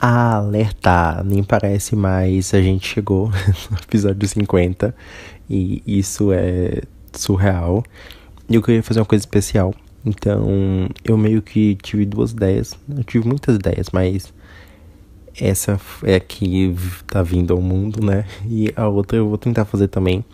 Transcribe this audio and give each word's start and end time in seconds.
Alerta! 0.00 1.24
Nem 1.24 1.42
parece, 1.42 1.96
mas 1.96 2.54
a 2.54 2.62
gente 2.62 2.86
chegou 2.86 3.30
no 3.68 3.76
episódio 3.78 4.28
50 4.28 4.94
e 5.50 5.82
isso 5.84 6.32
é 6.32 6.82
surreal. 7.12 7.82
E 8.48 8.54
eu 8.54 8.62
queria 8.62 8.82
fazer 8.82 9.00
uma 9.00 9.06
coisa 9.06 9.22
especial. 9.22 9.74
Então, 10.06 10.88
eu 11.04 11.18
meio 11.18 11.42
que 11.42 11.74
tive 11.82 12.06
duas 12.06 12.30
ideias. 12.30 12.78
Eu 12.88 13.02
tive 13.02 13.26
muitas 13.26 13.56
ideias, 13.56 13.88
mas 13.92 14.32
essa 15.40 15.80
é 16.04 16.14
a 16.14 16.20
que 16.20 16.74
tá 17.06 17.20
vindo 17.22 17.52
ao 17.52 17.60
mundo, 17.60 18.04
né? 18.04 18.24
E 18.46 18.72
a 18.76 18.86
outra 18.86 19.18
eu 19.18 19.28
vou 19.28 19.38
tentar 19.38 19.64
fazer 19.64 19.88
também. 19.88 20.24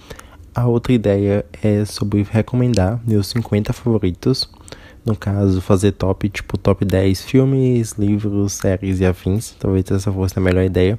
A 0.55 0.67
outra 0.67 0.93
ideia 0.93 1.45
é 1.63 1.85
sobre 1.87 2.23
recomendar 2.23 3.01
meus 3.07 3.29
50 3.29 3.73
favoritos 3.73 4.49
no 5.05 5.15
caso, 5.15 5.61
fazer 5.61 5.93
top, 5.93 6.29
tipo, 6.29 6.57
top 6.57 6.85
10 6.85 7.23
filmes, 7.23 7.93
livros, 7.93 8.55
séries 8.55 9.01
e 9.01 9.07
afins. 9.07 9.55
Talvez 9.59 9.91
essa 9.91 10.11
fosse 10.11 10.39
a 10.39 10.43
melhor 10.43 10.65
ideia. 10.65 10.99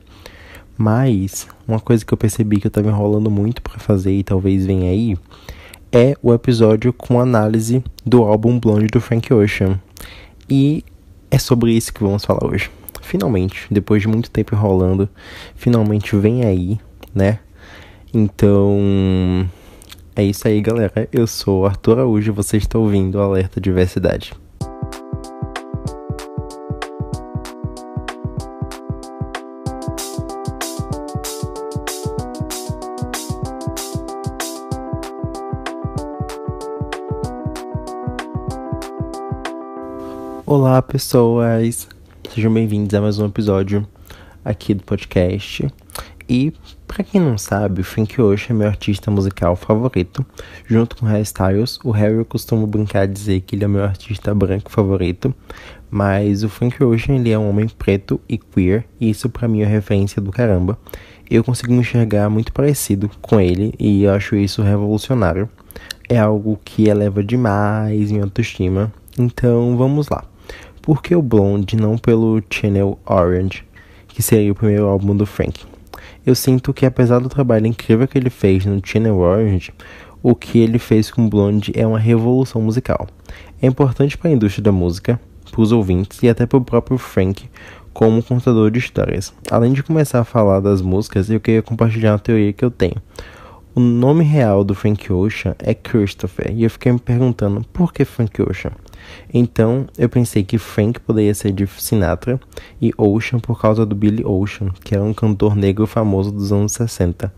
Mas, 0.77 1.47
uma 1.67 1.79
coisa 1.79 2.05
que 2.05 2.13
eu 2.13 2.17
percebi 2.17 2.59
que 2.59 2.67
eu 2.67 2.71
tava 2.71 2.89
enrolando 2.89 3.31
muito 3.31 3.61
para 3.61 3.79
fazer 3.79 4.13
e 4.13 4.23
talvez 4.23 4.65
venha 4.65 4.91
aí, 4.91 5.17
é 5.91 6.15
o 6.21 6.33
episódio 6.33 6.91
com 6.91 7.19
análise 7.19 7.83
do 8.05 8.23
álbum 8.23 8.59
Blonde 8.59 8.87
do 8.87 8.99
Frank 8.99 9.33
Ocean. 9.33 9.79
E 10.49 10.83
é 11.31 11.37
sobre 11.39 11.71
isso 11.71 11.93
que 11.93 12.03
vamos 12.03 12.25
falar 12.25 12.45
hoje. 12.45 12.69
Finalmente, 13.01 13.67
depois 13.71 14.01
de 14.01 14.07
muito 14.07 14.29
tempo 14.29 14.53
enrolando, 14.53 15.07
finalmente 15.55 16.15
vem 16.15 16.43
aí, 16.43 16.79
né? 17.13 17.39
Então, 18.13 19.49
é 20.15 20.23
isso 20.23 20.47
aí, 20.47 20.61
galera. 20.61 21.09
Eu 21.11 21.27
sou 21.27 21.65
Arthur 21.65 21.99
Araújo 21.99 22.31
e 22.31 22.35
você 22.35 22.55
está 22.57 22.79
ouvindo 22.79 23.15
o 23.15 23.21
Alerta 23.21 23.59
Diversidade. 23.59 24.33
Olá, 40.45 40.81
pessoas! 40.81 41.89
Sejam 42.33 42.53
bem-vindos 42.53 42.93
a 42.93 43.01
mais 43.01 43.19
um 43.19 43.25
episódio 43.25 43.85
aqui 44.45 44.73
do 44.73 44.83
podcast. 44.83 45.67
E 46.29 46.53
para 46.95 47.03
quem 47.03 47.19
não 47.19 47.37
sabe, 47.37 47.81
o 47.81 47.83
Frank 47.83 48.21
Ocean 48.21 48.55
é 48.55 48.57
meu 48.57 48.67
artista 48.69 49.11
musical 49.11 49.53
favorito. 49.57 50.25
Junto 50.65 50.95
com 50.95 51.05
Harry 51.05 51.23
Styles, 51.23 51.77
o 51.83 51.91
Harry 51.91 52.15
eu 52.15 52.23
costumo 52.23 52.65
brincar 52.65 53.05
dizer 53.05 53.41
que 53.41 53.53
ele 53.53 53.65
é 53.65 53.67
meu 53.67 53.83
artista 53.83 54.33
branco 54.33 54.71
favorito. 54.71 55.35
Mas 55.91 56.41
o 56.41 56.47
Frank 56.47 56.81
Ocean 56.81 57.15
ele 57.15 57.31
é 57.31 57.37
um 57.37 57.49
homem 57.49 57.67
preto 57.67 58.17
e 58.29 58.37
queer, 58.37 58.85
e 58.97 59.09
isso 59.09 59.29
para 59.29 59.45
mim 59.45 59.61
é 59.61 59.65
referência 59.65 60.21
do 60.21 60.31
caramba. 60.31 60.79
Eu 61.29 61.43
consigo 61.43 61.73
me 61.73 61.79
enxergar 61.79 62.29
muito 62.29 62.53
parecido 62.53 63.11
com 63.21 63.41
ele 63.41 63.73
e 63.77 64.03
eu 64.03 64.13
acho 64.13 64.37
isso 64.37 64.61
revolucionário. 64.61 65.49
É 66.07 66.17
algo 66.17 66.57
que 66.63 66.87
eleva 66.87 67.21
demais 67.21 68.09
minha 68.09 68.23
autoestima. 68.23 68.89
Então 69.19 69.75
vamos 69.75 70.07
lá. 70.07 70.23
Por 70.81 71.03
que 71.03 71.13
o 71.13 71.21
Blonde 71.21 71.75
não 71.75 71.97
pelo 71.97 72.41
Channel 72.49 72.97
Orange, 73.05 73.65
que 74.07 74.23
seria 74.23 74.53
o 74.53 74.55
primeiro 74.55 74.85
álbum 74.85 75.13
do 75.13 75.25
Frank? 75.25 75.74
Eu 76.25 76.33
sinto 76.33 76.73
que 76.73 76.85
apesar 76.85 77.19
do 77.19 77.29
trabalho 77.29 77.67
incrível 77.67 78.07
que 78.07 78.17
ele 78.17 78.31
fez 78.31 78.65
no 78.65 78.81
Channel 78.83 79.15
Orange, 79.15 79.71
o 80.23 80.33
que 80.33 80.57
ele 80.57 80.79
fez 80.79 81.11
com 81.11 81.29
Blonde 81.29 81.71
é 81.75 81.85
uma 81.85 81.99
revolução 81.99 82.61
musical. 82.61 83.07
É 83.61 83.67
importante 83.67 84.17
para 84.17 84.31
a 84.31 84.33
indústria 84.33 84.63
da 84.63 84.71
música, 84.71 85.19
para 85.51 85.61
os 85.61 85.71
ouvintes 85.71 86.23
e 86.23 86.27
até 86.27 86.47
para 86.47 86.57
o 86.57 86.65
próprio 86.65 86.97
Frank 86.97 87.47
como 87.93 88.23
contador 88.23 88.71
de 88.71 88.79
histórias. 88.79 89.33
Além 89.49 89.71
de 89.71 89.83
começar 89.83 90.19
a 90.19 90.25
falar 90.25 90.59
das 90.59 90.81
músicas, 90.81 91.29
eu 91.29 91.39
queria 91.39 91.61
compartilhar 91.61 92.13
uma 92.13 92.19
teoria 92.19 92.51
que 92.51 92.65
eu 92.65 92.71
tenho. 92.71 93.01
O 93.75 93.79
nome 93.79 94.23
real 94.23 94.63
do 94.63 94.73
Frank 94.73 95.11
Ocean 95.13 95.55
é 95.59 95.73
Christopher, 95.73 96.51
e 96.51 96.63
eu 96.63 96.69
fiquei 96.69 96.91
me 96.91 96.99
perguntando 96.99 97.63
por 97.71 97.93
que 97.93 98.03
Frank 98.03 98.41
Ocean? 98.41 98.71
Então 99.33 99.85
eu 99.97 100.07
pensei 100.09 100.43
que 100.43 100.57
Frank 100.57 100.99
poderia 100.99 101.33
ser 101.33 101.51
de 101.51 101.67
Sinatra 101.67 102.39
e 102.81 102.91
Ocean 102.97 103.39
por 103.39 103.59
causa 103.59 103.85
do 103.85 103.95
Billy 103.95 104.23
Ocean, 104.25 104.71
que 104.83 104.95
era 104.95 105.03
um 105.03 105.13
cantor 105.13 105.55
negro 105.55 105.85
famoso 105.85 106.31
dos 106.31 106.51
anos 106.51 106.71
60. 106.73 107.33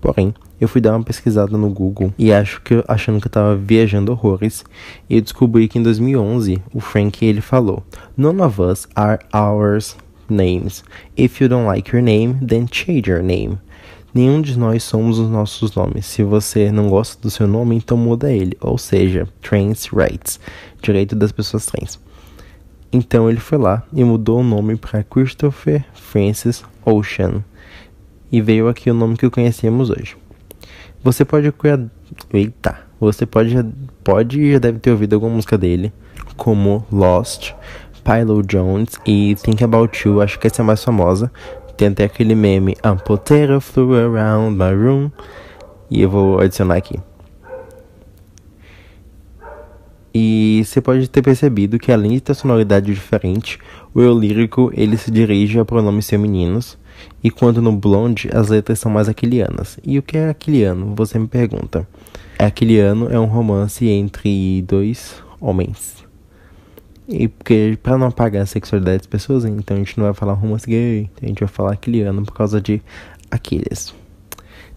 Porém, 0.00 0.34
eu 0.60 0.68
fui 0.68 0.80
dar 0.80 0.94
uma 0.94 1.02
pesquisada 1.02 1.56
no 1.56 1.68
Google 1.68 2.12
e 2.18 2.32
acho 2.32 2.60
que 2.62 2.82
achando 2.86 3.20
que 3.20 3.26
eu 3.26 3.32
tava 3.32 3.56
viajando 3.56 4.12
horrores, 4.12 4.64
e 5.08 5.16
eu 5.16 5.20
descobri 5.20 5.68
que 5.68 5.78
em 5.78 5.82
2011 5.82 6.62
o 6.72 6.80
Frank 6.80 7.24
ele 7.24 7.40
falou: 7.40 7.82
"None 8.16 8.40
of 8.40 8.60
us 8.60 8.86
are 8.94 9.18
ours 9.32 9.96
names. 10.28 10.84
If 11.16 11.40
you 11.40 11.48
don't 11.48 11.66
like 11.66 11.94
your 11.94 12.02
name, 12.02 12.34
then 12.46 12.66
change 12.70 13.10
your 13.10 13.22
name." 13.22 13.58
Nenhum 14.16 14.40
de 14.40 14.58
nós 14.58 14.82
somos 14.82 15.18
os 15.18 15.28
nossos 15.28 15.74
nomes. 15.74 16.06
Se 16.06 16.22
você 16.22 16.72
não 16.72 16.88
gosta 16.88 17.20
do 17.20 17.30
seu 17.30 17.46
nome, 17.46 17.76
então 17.76 17.98
muda 17.98 18.32
ele. 18.32 18.56
Ou 18.62 18.78
seja, 18.78 19.28
trans 19.42 19.90
rights, 19.92 20.40
direito 20.80 21.14
das 21.14 21.30
pessoas 21.30 21.66
trans. 21.66 22.00
Então 22.90 23.28
ele 23.28 23.38
foi 23.38 23.58
lá 23.58 23.82
e 23.92 24.02
mudou 24.02 24.40
o 24.40 24.42
nome 24.42 24.74
para 24.74 25.04
Christopher 25.04 25.84
Francis 25.92 26.64
Ocean. 26.82 27.44
E 28.32 28.40
veio 28.40 28.68
aqui 28.68 28.90
o 28.90 28.94
nome 28.94 29.18
que 29.18 29.28
conhecemos 29.28 29.90
hoje. 29.90 30.16
Você 31.04 31.22
pode 31.22 31.52
Eita, 32.32 32.78
você 32.98 33.26
pode 33.26 33.54
pode 34.02 34.40
e 34.40 34.52
já 34.52 34.58
deve 34.58 34.78
ter 34.78 34.92
ouvido 34.92 35.12
alguma 35.12 35.34
música 35.34 35.58
dele, 35.58 35.92
como 36.38 36.86
Lost, 36.90 37.52
Pilo 38.02 38.42
Jones 38.42 38.98
e 39.04 39.34
Think 39.34 39.62
About 39.62 40.08
You, 40.08 40.22
acho 40.22 40.38
que 40.38 40.46
essa 40.46 40.62
é 40.62 40.64
a 40.64 40.66
mais 40.66 40.82
famosa, 40.82 41.30
tem 41.76 41.88
até 41.88 42.04
aquele 42.04 42.34
meme 42.34 42.76
A 42.82 42.94
potato 42.94 43.60
flew 43.60 43.94
around 43.94 44.56
my 44.56 44.72
room. 44.72 45.10
E 45.90 46.02
eu 46.02 46.10
vou 46.10 46.40
adicionar 46.40 46.76
aqui. 46.76 46.98
E 50.18 50.62
você 50.64 50.80
pode 50.80 51.08
ter 51.10 51.20
percebido 51.20 51.78
que 51.78 51.92
além 51.92 52.12
de 52.12 52.22
ter 52.22 52.32
sonoridade 52.32 52.86
diferente, 52.86 53.58
o 53.92 54.00
eu 54.00 54.18
lírico 54.18 54.72
ele 54.74 54.96
se 54.96 55.10
dirige 55.10 55.58
a 55.58 55.64
pronomes 55.64 56.08
femininos, 56.08 56.78
e 57.22 57.30
quando 57.30 57.60
no 57.60 57.72
Blonde 57.72 58.30
as 58.32 58.48
letras 58.48 58.78
são 58.78 58.90
mais 58.90 59.10
aquilianas. 59.10 59.78
E 59.84 59.98
o 59.98 60.02
que 60.02 60.16
é 60.16 60.30
aquiliano? 60.30 60.94
Você 60.96 61.18
me 61.18 61.28
pergunta. 61.28 61.86
Aquiliano 62.38 63.12
é 63.12 63.20
um 63.20 63.26
romance 63.26 63.86
entre 63.86 64.62
dois 64.62 65.22
homens. 65.38 66.05
E 67.08 67.28
porque 67.28 67.78
para 67.82 67.96
não 67.96 68.08
apagar 68.08 68.42
a 68.42 68.46
sexualidade 68.46 68.98
das 68.98 69.06
pessoas, 69.06 69.44
então 69.44 69.76
a 69.76 69.78
gente 69.78 69.96
não 69.96 70.06
vai 70.06 70.14
falar 70.14 70.32
romance 70.32 70.66
gay, 70.66 71.08
a 71.22 71.26
gente 71.26 71.40
vai 71.40 71.48
falar 71.48 71.72
aquiliano 71.72 72.24
por 72.24 72.34
causa 72.34 72.60
de 72.60 72.82
Aquiles. 73.30 73.94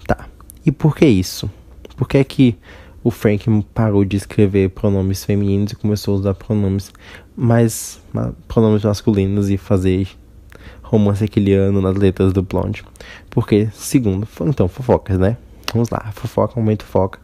Tá. 0.06 0.28
E 0.66 0.72
por 0.72 0.96
que 0.96 1.06
isso? 1.06 1.50
Por 1.98 2.08
que 2.08 2.18
é 2.18 2.24
que 2.24 2.56
o 3.04 3.10
Frank 3.10 3.50
parou 3.74 4.06
de 4.06 4.18
escrever 4.18 4.70
pronomes 4.70 5.24
femininos 5.26 5.72
e 5.72 5.76
começou 5.76 6.16
a 6.16 6.18
usar 6.20 6.34
pronomes 6.36 6.92
mais 7.36 8.00
pronomes 8.48 8.84
masculinos 8.84 9.50
e 9.50 9.58
fazer 9.58 10.08
romance 10.84 11.24
aquiliano 11.24 11.82
nas 11.82 11.96
letras 11.96 12.32
do 12.32 12.44
Blonde? 12.44 12.84
Porque, 13.30 13.70
segundo, 13.74 14.28
então, 14.42 14.68
fofocas, 14.68 15.18
né? 15.18 15.38
Vamos 15.74 15.90
lá, 15.90 16.12
fofoca, 16.14 16.60
momento 16.60 16.84
foca 16.84 17.20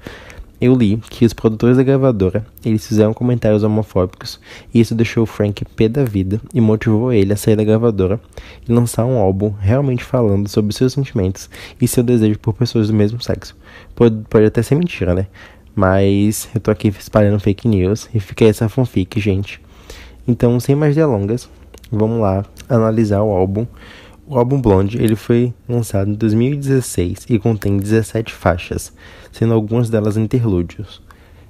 eu 0.59 0.73
li 0.73 0.97
que 1.09 1.25
os 1.25 1.33
produtores 1.33 1.77
da 1.77 1.83
gravadora 1.83 2.45
eles 2.65 2.87
fizeram 2.87 3.13
comentários 3.13 3.63
homofóbicos 3.63 4.39
e 4.73 4.79
isso 4.79 4.95
deixou 4.95 5.23
o 5.23 5.27
Frank 5.27 5.63
pé 5.75 5.89
da 5.89 6.03
vida 6.03 6.39
e 6.53 6.61
motivou 6.61 7.11
ele 7.11 7.33
a 7.33 7.37
sair 7.37 7.55
da 7.55 7.63
gravadora 7.63 8.19
e 8.67 8.71
lançar 8.71 9.05
um 9.05 9.17
álbum 9.17 9.53
realmente 9.59 10.03
falando 10.03 10.47
sobre 10.47 10.73
seus 10.73 10.93
sentimentos 10.93 11.49
e 11.79 11.87
seu 11.87 12.03
desejo 12.03 12.39
por 12.39 12.53
pessoas 12.53 12.87
do 12.87 12.93
mesmo 12.93 13.21
sexo. 13.21 13.55
Pode, 13.93 14.23
pode 14.29 14.45
até 14.45 14.61
ser 14.61 14.75
mentira, 14.75 15.13
né? 15.13 15.27
Mas 15.75 16.47
eu 16.55 16.61
tô 16.61 16.71
aqui 16.71 16.87
espalhando 16.87 17.39
fake 17.39 17.67
news 17.67 18.09
e 18.13 18.19
fica 18.19 18.45
essa 18.45 18.69
fanfic, 18.69 19.19
gente. 19.19 19.61
Então, 20.25 20.57
sem 20.59 20.73
mais 20.73 20.95
delongas, 20.95 21.49
vamos 21.91 22.21
lá 22.21 22.45
analisar 22.69 23.21
o 23.21 23.31
álbum 23.31 23.67
o 24.27 24.37
álbum 24.37 24.59
Blonde 24.59 24.97
ele 25.01 25.15
foi 25.15 25.53
lançado 25.67 26.09
em 26.09 26.15
2016 26.15 27.25
e 27.29 27.37
contém 27.37 27.77
17 27.77 28.33
faixas, 28.33 28.91
sendo 29.31 29.53
algumas 29.53 29.89
delas 29.89 30.17
interlúdios. 30.17 31.01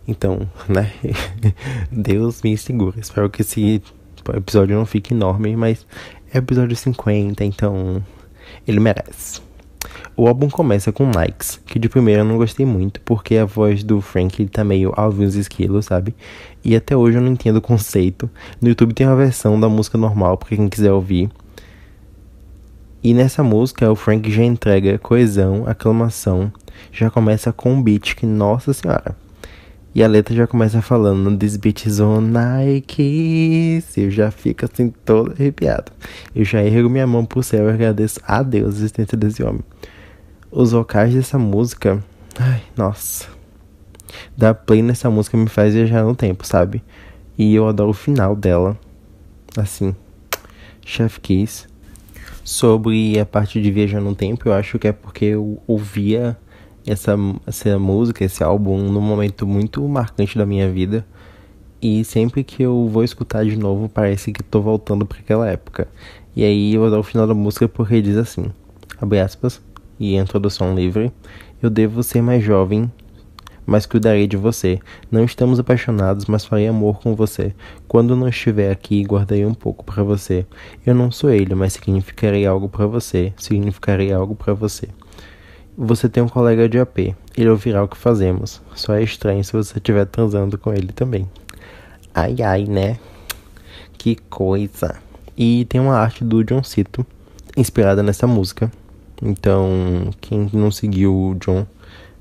Então, 0.07 0.50
né? 0.68 0.92
Deus 1.92 2.42
me 2.42 2.57
segura. 2.57 3.00
Espero 3.00 3.30
que 3.30 3.42
esse 3.42 3.81
episódio 4.36 4.75
não 4.75 4.86
fique 4.86 5.13
enorme, 5.13 5.56
mas 5.56 5.86
é 6.33 6.38
episódio 6.38 6.75
50, 6.75 7.44
então 7.45 8.04
ele 8.68 8.80
merece. 8.80 9.42
O 10.18 10.28
álbum 10.28 10.50
começa 10.50 10.92
com 10.92 11.12
Likes, 11.12 11.60
que 11.66 11.78
de 11.78 11.89
primeira 11.89 12.21
eu 12.21 12.25
não 12.25 12.38
gostei 12.38 12.66
muito, 12.66 13.01
porque 13.01 13.36
a 13.36 13.45
voz 13.45 13.83
do 13.83 14.00
Frank 14.01 14.45
tá 14.48 14.63
meio 14.63 14.94
Alvin 14.95 15.25
Esquilos, 15.25 15.86
sabe? 15.86 16.16
E 16.63 16.75
até 16.75 16.95
hoje 16.95 17.18
eu 17.18 17.21
não 17.21 17.33
entendo 17.33 17.57
o 17.57 17.62
conceito. 17.62 18.30
No 18.62 18.69
YouTube 18.69 18.94
tem 18.94 19.06
uma 19.06 19.16
versão 19.16 19.60
da 19.60 19.68
música 19.68 19.98
normal, 19.98 20.38
pra 20.38 20.50
quem 20.50 20.69
quiser 20.69 20.92
ouvir. 20.92 21.30
E 23.06 23.13
nessa 23.13 23.44
música 23.44 23.92
o 23.92 23.96
Frank 23.96 24.31
já 24.31 24.44
entrega 24.44 24.98
coesão, 24.98 25.68
aclamação, 25.68 26.52
já 26.92 27.07
começa 27.07 27.54
com 27.54 27.74
um 27.74 27.84
beat 27.84 28.16
que, 28.16 28.25
nossa 28.25 28.74
senhora. 28.74 29.16
E 29.94 30.04
a 30.04 30.07
letra 30.07 30.34
já 30.34 30.48
começa 30.48 30.81
falando 30.81 31.38
This 31.38 31.56
bitch 31.56 31.86
is 31.86 32.00
on 32.00 32.22
Nike. 32.22 33.84
Eu 33.96 34.10
já 34.10 34.31
fico 34.31 34.66
assim 34.66 34.92
todo 35.06 35.34
arrepiado. 35.34 35.92
Eu 36.34 36.44
já 36.44 36.63
ergo 36.63 36.90
minha 36.90 37.06
mão 37.06 37.24
pro 37.24 37.44
céu 37.44 37.68
e 37.68 37.74
agradeço 37.74 38.19
a 38.25 38.42
Deus 38.42 38.74
a 38.74 38.78
existência 38.80 39.16
desse 39.16 39.44
homem. 39.44 39.62
Os 40.50 40.72
vocais 40.72 41.13
dessa 41.13 41.38
música. 41.38 42.04
Ai, 42.40 42.63
nossa. 42.75 43.28
Dar 44.36 44.56
play 44.56 44.81
nessa 44.81 45.12
música 45.12 45.38
me 45.38 45.48
faz 45.48 45.75
viajar 45.75 46.04
no 46.04 46.16
tempo, 46.16 46.44
sabe? 46.44 46.84
E 47.38 47.54
eu 47.54 47.68
adoro 47.68 47.92
o 47.92 47.94
final 47.94 48.36
dela. 48.36 48.75
Assim. 49.56 49.96
Chef 50.84 51.19
Kiss. 51.19 51.68
Sobre 52.45 53.19
a 53.19 53.25
parte 53.25 53.59
de 53.59 53.71
viajar 53.71 54.00
no 54.00 54.13
tempo, 54.13 54.47
eu 54.47 54.53
acho 54.53 54.77
que 54.77 54.88
é 54.88 54.92
porque 54.92 55.25
eu 55.25 55.59
ouvia 55.65 56.38
essa, 56.86 57.18
essa 57.44 57.80
música, 57.80 58.24
esse 58.24 58.44
álbum, 58.44 58.77
num 58.77 59.01
momento 59.01 59.47
muito 59.47 59.81
marcante 59.88 60.38
da 60.38 60.45
minha 60.45 60.69
vida. 60.69 61.03
E 61.81 62.06
sempre 62.06 62.44
que 62.44 62.62
eu 62.62 62.88
vou 62.88 63.03
escutar 63.03 63.44
de 63.44 63.57
novo, 63.57 63.89
parece 63.89 64.31
que 64.31 64.44
tô 64.44 64.62
voltando 64.62 65.07
para 65.07 65.18
aquela 65.18 65.50
época. 65.50 65.88
E 66.36 66.44
aí 66.44 66.75
eu 66.75 66.81
vou 66.81 66.92
dar 66.92 67.00
o 67.00 67.03
final 67.03 67.25
da 67.25 67.33
música 67.33 67.68
porque 67.68 68.00
diz 68.00 68.15
assim: 68.15 68.45
abre 69.01 69.19
aspas, 69.19 69.59
e 70.00 70.15
introdução 70.15 70.75
livre. 70.75 71.12
Eu 71.63 71.71
devo 71.71 72.03
ser 72.03 72.21
mais 72.21 72.44
jovem, 72.44 72.92
mas 73.66 73.86
cuidarei 73.86 74.28
de 74.28 74.38
você. 74.38 74.80
Não 75.12 75.24
estamos 75.24 75.60
apaixonados, 75.60 76.26
mas 76.26 76.46
farei 76.46 76.68
amor 76.68 77.00
com 77.00 77.16
você. 77.16 77.54
Quando 77.88 78.16
não 78.16 78.28
estiver 78.28 78.72
aqui, 78.72 79.04
guardarei 79.04 79.46
um 79.46 79.54
pouco 79.54 79.84
para 79.84 80.04
você. 80.04 80.46
Eu 80.86 80.94
não 80.94 81.12
sou 81.12 81.30
ele, 81.30 81.56
mas 81.56 81.74
significarei 81.74 82.46
algo 82.46 82.70
para 82.70 82.86
você. 82.86 83.34
Significarei 83.38 84.14
algo 84.14 84.36
para 84.36 84.54
você. 84.54 84.88
Você 85.78 86.08
tem 86.08 86.24
um 86.24 86.30
colega 86.30 86.70
de 86.70 86.80
AP. 86.80 87.16
Ele 87.36 87.50
ouvirá 87.50 87.84
o 87.84 87.88
que 87.88 87.98
fazemos. 87.98 88.62
Só 88.74 88.94
é 88.94 89.04
estranho 89.04 89.44
se 89.44 89.52
você 89.52 89.78
estiver 89.78 90.06
transando 90.06 90.58
com 90.58 90.74
ele 90.74 90.94
também. 90.94 91.30
Ai 92.14 92.36
ai, 92.42 92.64
né? 92.66 92.98
Que 93.98 94.16
coisa. 94.16 94.96
E 95.36 95.66
tem 95.66 95.82
uma 95.82 95.98
arte 95.98 96.24
do 96.24 96.44
John 96.44 96.64
Cito 96.64 97.06
inspirada 97.58 98.02
nessa 98.02 98.26
música. 98.26 98.72
Então, 99.22 100.12
quem 100.22 100.50
não 100.54 100.72
seguiu 100.72 101.14
o 101.14 101.36
John, 101.36 101.66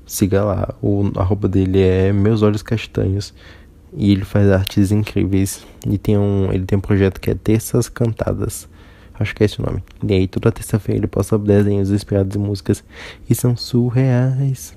siga 0.05 0.43
lá. 0.43 0.73
O 0.81 1.11
arroba 1.15 1.47
dele 1.47 1.81
é 1.81 2.13
Meus 2.13 2.41
Olhos 2.41 2.61
Castanhos. 2.61 3.33
E 3.97 4.11
ele 4.11 4.25
faz 4.25 4.49
artes 4.51 4.91
incríveis. 4.91 5.65
E 5.87 5.97
tem 5.97 6.17
um, 6.17 6.51
ele 6.51 6.65
tem 6.65 6.77
um 6.77 6.81
projeto 6.81 7.19
que 7.19 7.29
é 7.29 7.35
Terças 7.35 7.87
Cantadas. 7.89 8.67
Acho 9.17 9.33
que 9.33 9.43
é 9.43 9.45
esse 9.45 9.61
o 9.61 9.65
nome. 9.65 9.83
E 10.03 10.13
aí 10.13 10.27
toda 10.27 10.51
terça-feira 10.51 10.99
ele 10.99 11.07
posta 11.07 11.37
desenhos 11.37 11.89
inspirados 11.89 12.35
em 12.35 12.39
músicas 12.39 12.83
e 13.29 13.33
são 13.33 13.55
surreais. 13.55 14.75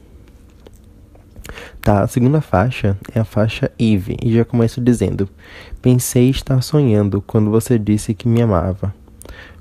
Tá, 1.81 2.02
a 2.02 2.06
segunda 2.06 2.40
faixa 2.40 2.96
é 3.14 3.20
a 3.20 3.24
faixa 3.24 3.70
Eve 3.78 4.16
e 4.22 4.32
já 4.32 4.44
começa 4.44 4.81
dizendo: 4.81 5.28
Pensei 5.82 6.28
estar 6.28 6.60
sonhando 6.62 7.22
quando 7.22 7.50
você 7.50 7.78
disse 7.78 8.14
que 8.14 8.28
me 8.28 8.42
amava. 8.42 8.94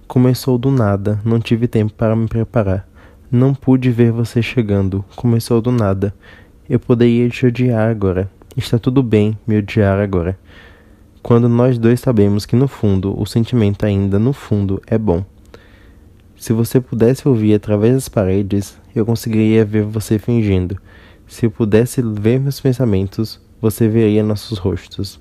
Começou 0.08 0.58
do 0.58 0.70
nada, 0.70 1.20
não 1.26 1.40
tive 1.40 1.68
tempo 1.68 1.94
para 1.94 2.16
me 2.16 2.28
preparar. 2.28 2.88
Não 3.32 3.54
pude 3.54 3.92
ver 3.92 4.12
você 4.12 4.42
chegando. 4.42 5.04
Começou 5.16 5.62
do 5.62 5.72
nada. 5.72 6.14
Eu 6.70 6.80
poderia 6.80 7.30
te 7.30 7.46
odiar 7.46 7.90
agora. 7.90 8.30
Está 8.56 8.80
tudo 8.80 9.04
bem 9.04 9.38
me 9.46 9.58
odiar 9.58 10.00
agora 10.00 10.38
quando 11.28 11.50
nós 11.50 11.78
dois 11.78 12.00
sabemos 12.00 12.46
que 12.46 12.56
no 12.56 12.70
fundo 12.70 13.14
o 13.20 13.26
sentimento 13.26 13.86
ainda 13.86 14.18
no 14.18 14.32
fundo 14.32 14.82
é 14.88 14.98
bom. 14.98 15.26
Se 16.38 16.54
você 16.54 16.80
pudesse 16.80 17.28
ouvir 17.28 17.54
através 17.54 17.96
das 17.96 18.08
paredes, 18.08 18.80
eu 18.96 19.06
conseguiria 19.06 19.66
ver 19.66 19.84
você 19.84 20.18
fingindo. 20.18 20.78
Se 21.28 21.46
eu 21.46 21.52
pudesse 21.52 22.02
ver 22.02 22.40
meus 22.40 22.62
pensamentos, 22.62 23.42
você 23.62 23.90
veria 23.90 24.24
nossos 24.24 24.58
rostos. 24.58 25.20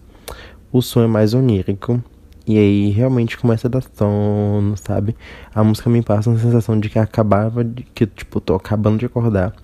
O 0.71 0.81
som 0.81 1.03
é 1.03 1.09
mais 1.09 1.35
onírico, 1.35 2.01
e 2.47 2.59
aí 2.59 2.91
realmente 2.91 3.37
começa 3.37 3.67
a 3.67 3.71
dar 3.71 3.83
sono, 3.83 4.77
sabe? 4.77 5.17
A 5.55 5.65
música 5.65 5.91
me 5.91 6.01
passa 6.03 6.31
uma 6.31 6.39
sensação 6.39 6.79
de 6.79 6.89
que 6.89 6.99
acabava 6.99 7.65
de. 7.65 7.83
que 7.83 8.07
tipo, 8.07 8.41
tô 8.41 8.55
acabando 8.55 8.99
de 8.99 9.07
acordar. 9.07 9.55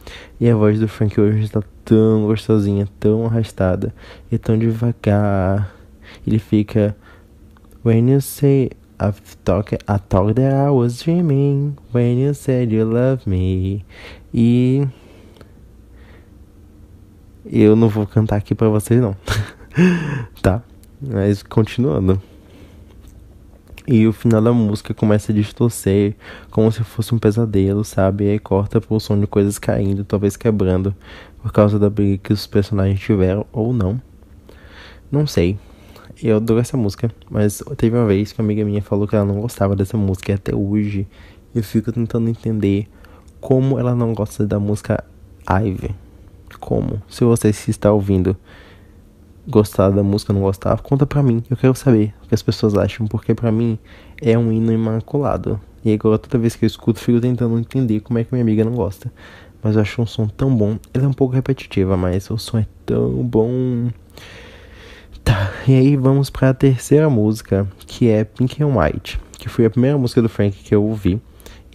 E 0.41 0.49
a 0.51 0.57
voz 0.57 0.81
do 0.81 0.89
Frank 0.89 1.21
hoje 1.21 1.45
está 1.45 1.63
tão 1.85 2.27
gostosinha, 2.27 2.89
tão 2.99 3.27
arrastada 3.27 3.95
e 4.31 4.39
tão 4.39 4.59
devagar 4.59 5.73
ele 6.27 6.39
fica 6.39 6.97
When 7.85 8.11
you 8.11 8.21
say 8.21 8.71
I 9.01 9.13
thought, 9.45 9.75
I 9.75 9.99
thought 10.09 10.35
that 10.35 10.55
I 10.55 10.71
was 10.71 11.03
dreaming 11.03 11.77
When 11.93 12.21
you 12.21 12.35
said 12.35 12.73
you 12.73 12.85
love 12.85 13.29
me 13.29 13.85
E 14.33 14.87
eu 17.45 17.75
não 17.75 17.89
vou 17.89 18.07
cantar 18.07 18.37
aqui 18.37 18.55
pra 18.55 18.69
vocês 18.69 19.01
não 19.01 19.17
Tá? 20.41 20.63
Mas 21.01 21.43
continuando 21.43 22.21
e 23.87 24.07
o 24.07 24.13
final 24.13 24.41
da 24.41 24.53
música 24.53 24.95
começa 24.95 25.33
a 25.33 25.35
distorcer, 25.35 26.15
como 26.51 26.71
se 26.71 26.85
fosse 26.85 27.15
um 27.15 27.19
pesadelo, 27.19 27.85
sabe? 27.85 28.25
E 28.25 28.31
aí 28.31 28.39
corta 28.39 28.81
pro 28.81 29.01
som 29.01 29.19
de 29.19 29.27
coisas 29.27 29.59
caindo, 29.59 30.05
talvez 30.05 30.37
quebrando, 30.37 30.95
por 31.43 31.53
causa 31.53 31.79
da 31.79 31.91
briga 31.91 32.19
que 32.19 32.33
os 32.33 32.47
personagens 32.47 33.01
tiveram, 33.01 33.45
ou 33.53 33.73
não. 33.73 34.01
Não 35.11 35.27
sei. 35.27 35.59
Eu 36.23 36.37
adoro 36.37 36.61
essa 36.61 36.77
música, 36.77 37.11
mas 37.29 37.63
teve 37.77 37.97
uma 37.97 38.07
vez 38.07 38.33
que 38.33 38.41
uma 38.41 38.47
amiga 38.47 38.65
minha 38.65 38.83
falou 38.83 39.09
que 39.09 39.17
ela 39.17 39.25
não 39.25 39.41
gostava 39.41 39.75
dessa 39.75 39.97
música 39.97 40.31
e 40.31 40.35
até 40.35 40.55
hoje 40.55 41.07
eu 41.55 41.63
fico 41.63 41.91
tentando 41.91 42.29
entender 42.29 42.89
como 43.41 43.79
ela 43.79 43.95
não 43.95 44.15
gosta 44.15 44.47
da 44.47 44.61
música 44.61 45.03
Ivy. 45.51 45.95
Como? 46.61 47.03
Se 47.09 47.25
você 47.25 47.53
se 47.53 47.71
está 47.71 47.91
ouvindo 47.93 48.37
gostar 49.47 49.91
da 49.91 50.03
música, 50.03 50.33
não 50.33 50.41
gostar, 50.41 50.81
conta 50.81 51.07
pra 51.07 51.23
mim. 51.23 51.43
Eu 51.51 51.57
quero 51.57 51.75
saber 51.75 52.15
o 52.25 52.29
que 52.29 52.35
as 52.35 52.43
pessoas 52.43 52.75
acham, 52.75 53.07
porque 53.07 53.35
pra 53.35 53.51
mim 53.53 53.79
é 54.21 54.39
um 54.39 54.53
hino 54.53 54.73
imaculado. 54.73 55.61
E 55.85 55.93
agora 55.93 56.19
toda 56.19 56.39
vez 56.39 56.55
que 56.55 56.65
eu 56.65 56.67
escuto, 56.67 57.01
fico 57.01 57.21
tentando 57.21 57.59
entender 57.59 58.01
como 58.01 58.19
é 58.19 58.25
que 58.25 58.33
minha 58.33 58.43
amiga 58.43 58.65
não 58.65 58.73
gosta. 58.73 59.13
Mas 59.63 59.77
eu 59.77 59.83
acho 59.83 60.03
um 60.03 60.07
som 60.07 60.27
tão 60.27 60.55
bom. 60.55 60.79
Ele 60.93 61.05
é 61.05 61.09
um 61.09 61.13
pouco 61.13 61.35
repetitivo, 61.35 61.97
mas 61.97 62.31
o 62.31 62.39
som 62.39 62.59
é 62.59 62.67
tão 62.85 63.11
bom. 63.23 63.91
Tá, 65.25 65.53
e 65.69 65.75
aí 65.75 65.97
vamos 65.97 66.31
para 66.31 66.51
a 66.51 66.55
terceira 66.55 67.09
música, 67.09 67.69
que 67.87 68.09
é 68.09 68.25
Pink 68.25 68.63
and 68.63 68.77
White, 68.77 69.21
que 69.39 69.49
foi 69.49 69.65
a 69.67 69.71
primeira 69.71 69.97
música 69.97 70.21
do 70.21 70.29
Frank 70.29 70.57
que 70.57 70.75
eu 70.75 70.83
ouvi 70.85 71.21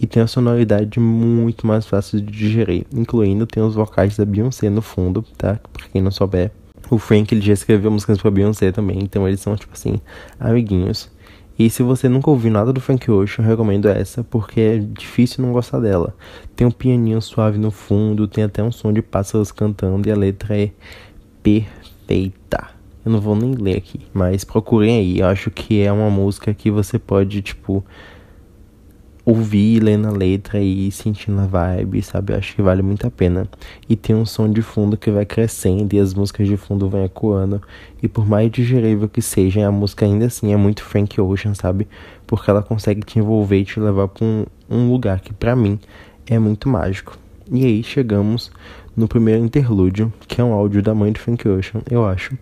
e 0.00 0.06
tem 0.06 0.22
uma 0.22 0.28
sonoridade 0.28 1.00
muito 1.00 1.66
mais 1.66 1.84
fácil 1.86 2.20
de 2.20 2.30
digerir, 2.30 2.86
incluindo 2.92 3.46
tem 3.46 3.62
os 3.62 3.74
vocais 3.74 4.16
da 4.16 4.24
Beyoncé 4.24 4.70
no 4.70 4.80
fundo, 4.80 5.24
tá? 5.36 5.58
Pra 5.72 5.88
quem 5.88 6.00
não 6.00 6.10
souber, 6.10 6.52
o 6.90 6.98
Frank 6.98 7.34
ele 7.34 7.44
já 7.44 7.52
escreveu 7.52 7.90
músicas 7.90 8.18
pra 8.18 8.30
Beyoncé 8.30 8.72
também, 8.72 8.98
então 9.00 9.26
eles 9.26 9.40
são 9.40 9.56
tipo 9.56 9.72
assim, 9.72 10.00
amiguinhos. 10.38 11.10
E 11.58 11.68
se 11.68 11.82
você 11.82 12.08
nunca 12.08 12.30
ouviu 12.30 12.52
nada 12.52 12.72
do 12.72 12.80
Frank 12.80 13.10
Ocean, 13.10 13.44
eu 13.44 13.48
recomendo 13.48 13.88
essa, 13.88 14.22
porque 14.22 14.60
é 14.60 14.78
difícil 14.78 15.44
não 15.44 15.52
gostar 15.52 15.80
dela. 15.80 16.14
Tem 16.54 16.64
um 16.64 16.70
pianinho 16.70 17.20
suave 17.20 17.58
no 17.58 17.72
fundo, 17.72 18.28
tem 18.28 18.44
até 18.44 18.62
um 18.62 18.70
som 18.70 18.92
de 18.92 19.02
pássaros 19.02 19.50
cantando 19.50 20.08
e 20.08 20.12
a 20.12 20.16
letra 20.16 20.56
é 20.56 20.70
perfeita. 21.42 22.68
Eu 23.04 23.10
não 23.10 23.20
vou 23.20 23.34
nem 23.34 23.54
ler 23.54 23.76
aqui, 23.76 24.02
mas 24.12 24.44
procurem 24.44 24.98
aí. 24.98 25.18
Eu 25.18 25.26
acho 25.26 25.50
que 25.50 25.82
é 25.82 25.90
uma 25.90 26.08
música 26.08 26.54
que 26.54 26.70
você 26.70 26.96
pode, 26.96 27.42
tipo, 27.42 27.84
ouvir, 29.28 29.80
ler 29.80 29.98
na 29.98 30.10
letra 30.10 30.58
e 30.58 30.90
sentindo 30.90 31.38
a 31.42 31.46
vibe, 31.46 32.00
sabe? 32.00 32.32
Eu 32.32 32.38
acho 32.38 32.56
que 32.56 32.62
vale 32.62 32.80
muito 32.80 33.06
a 33.06 33.10
pena. 33.10 33.46
E 33.86 33.94
tem 33.94 34.16
um 34.16 34.24
som 34.24 34.50
de 34.50 34.62
fundo 34.62 34.96
que 34.96 35.10
vai 35.10 35.26
crescendo 35.26 35.92
e 35.92 36.00
as 36.00 36.14
músicas 36.14 36.48
de 36.48 36.56
fundo 36.56 36.88
vão 36.88 37.04
ecoando. 37.04 37.60
E 38.02 38.08
por 38.08 38.26
mais 38.26 38.50
digerível 38.50 39.06
que 39.06 39.20
seja, 39.20 39.66
a 39.66 39.70
música 39.70 40.06
ainda 40.06 40.24
assim 40.24 40.54
é 40.54 40.56
muito 40.56 40.82
Frank 40.82 41.20
Ocean, 41.20 41.52
sabe? 41.52 41.86
Porque 42.26 42.50
ela 42.50 42.62
consegue 42.62 43.02
te 43.02 43.18
envolver 43.18 43.58
e 43.58 43.64
te 43.66 43.78
levar 43.78 44.08
pra 44.08 44.24
um, 44.24 44.46
um 44.70 44.90
lugar 44.90 45.20
que 45.20 45.34
para 45.34 45.54
mim 45.54 45.78
é 46.26 46.38
muito 46.38 46.66
mágico. 46.66 47.18
E 47.52 47.66
aí 47.66 47.82
chegamos 47.82 48.50
no 48.96 49.06
primeiro 49.06 49.44
interlúdio, 49.44 50.10
que 50.26 50.40
é 50.40 50.44
um 50.44 50.54
áudio 50.54 50.82
da 50.82 50.94
mãe 50.94 51.12
de 51.12 51.20
Frank 51.20 51.46
Ocean, 51.46 51.82
eu 51.90 52.06
acho 52.06 52.36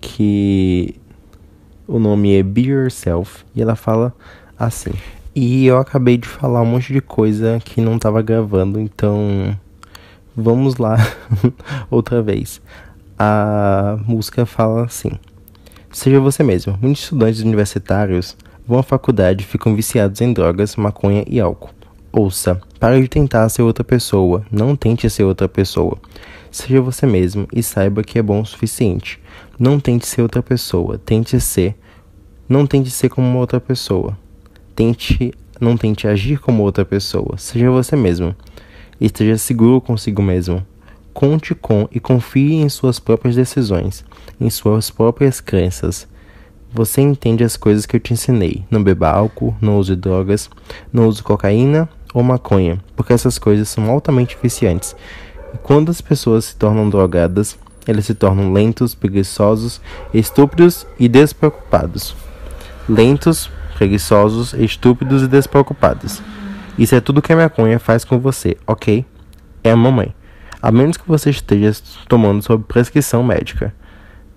que 0.00 0.94
o 1.88 1.98
nome 1.98 2.36
é 2.36 2.42
Be 2.42 2.68
Yourself 2.68 3.44
e 3.54 3.60
ela 3.60 3.74
fala 3.74 4.14
assim. 4.56 4.92
E 5.36 5.66
eu 5.66 5.78
acabei 5.78 6.16
de 6.16 6.28
falar 6.28 6.62
um 6.62 6.66
monte 6.66 6.92
de 6.92 7.00
coisa 7.00 7.60
que 7.64 7.80
não 7.80 7.96
estava 7.96 8.22
gravando, 8.22 8.78
então 8.78 9.58
vamos 10.36 10.76
lá 10.76 10.96
outra 11.90 12.22
vez. 12.22 12.62
A 13.18 13.98
música 14.06 14.46
fala 14.46 14.84
assim: 14.84 15.10
Seja 15.90 16.20
você 16.20 16.44
mesmo. 16.44 16.78
Muitos 16.80 17.02
estudantes 17.02 17.40
universitários 17.40 18.36
vão 18.64 18.78
à 18.78 18.82
faculdade 18.84 19.42
e 19.42 19.46
ficam 19.46 19.74
viciados 19.74 20.20
em 20.20 20.32
drogas, 20.32 20.76
maconha 20.76 21.24
e 21.26 21.40
álcool. 21.40 21.70
Ouça, 22.12 22.60
pare 22.78 23.02
de 23.02 23.08
tentar 23.08 23.48
ser 23.48 23.62
outra 23.62 23.82
pessoa, 23.82 24.46
não 24.52 24.76
tente 24.76 25.10
ser 25.10 25.24
outra 25.24 25.48
pessoa. 25.48 25.98
Seja 26.48 26.80
você 26.80 27.06
mesmo 27.06 27.48
e 27.52 27.60
saiba 27.60 28.04
que 28.04 28.20
é 28.20 28.22
bom 28.22 28.40
o 28.40 28.46
suficiente. 28.46 29.20
Não 29.58 29.80
tente 29.80 30.06
ser 30.06 30.22
outra 30.22 30.44
pessoa, 30.44 30.96
tente 30.96 31.40
ser. 31.40 31.74
Não 32.48 32.68
tente 32.68 32.88
ser 32.88 33.08
como 33.08 33.26
uma 33.26 33.40
outra 33.40 33.60
pessoa. 33.60 34.16
Tente, 34.74 35.32
não 35.60 35.76
tente 35.76 36.08
agir 36.08 36.38
como 36.38 36.62
outra 36.62 36.84
pessoa. 36.84 37.36
Seja 37.36 37.70
você 37.70 37.94
mesmo. 37.94 38.34
Esteja 39.00 39.38
seguro 39.38 39.80
consigo 39.80 40.22
mesmo. 40.22 40.64
conte 41.12 41.54
com 41.54 41.88
e 41.92 42.00
confie 42.00 42.54
em 42.54 42.68
suas 42.68 42.98
próprias 42.98 43.36
decisões, 43.36 44.04
em 44.40 44.50
suas 44.50 44.90
próprias 44.90 45.40
crenças. 45.40 46.08
Você 46.72 47.00
entende 47.00 47.44
as 47.44 47.56
coisas 47.56 47.86
que 47.86 47.94
eu 47.94 48.00
te 48.00 48.12
ensinei. 48.12 48.64
Não 48.68 48.82
beba 48.82 49.08
álcool, 49.08 49.54
não 49.60 49.78
use 49.78 49.94
drogas, 49.94 50.50
não 50.92 51.06
use 51.06 51.22
cocaína 51.22 51.88
ou 52.12 52.22
maconha, 52.22 52.80
porque 52.96 53.12
essas 53.12 53.38
coisas 53.38 53.68
são 53.68 53.88
altamente 53.88 54.36
viciantes. 54.42 54.96
E 55.54 55.58
quando 55.58 55.90
as 55.90 56.00
pessoas 56.00 56.46
se 56.46 56.56
tornam 56.56 56.90
drogadas, 56.90 57.56
eles 57.86 58.06
se 58.06 58.14
tornam 58.14 58.52
lentos, 58.52 58.92
preguiçosos, 58.92 59.80
estúpidos 60.12 60.84
e 60.98 61.08
despreocupados. 61.08 62.16
Lentos, 62.88 63.48
preguiçosos, 63.74 64.54
estúpidos 64.54 65.22
e 65.22 65.28
despreocupados. 65.28 66.22
Isso 66.78 66.94
é 66.94 67.00
tudo 67.00 67.22
que 67.22 67.32
a 67.32 67.36
maconha 67.36 67.78
faz 67.78 68.04
com 68.04 68.18
você, 68.18 68.56
ok? 68.66 69.04
É 69.62 69.70
a 69.70 69.76
mamãe. 69.76 70.14
A 70.60 70.72
menos 70.72 70.96
que 70.96 71.06
você 71.06 71.30
esteja 71.30 71.72
tomando 72.08 72.42
sob 72.42 72.64
prescrição 72.64 73.22
médica. 73.22 73.74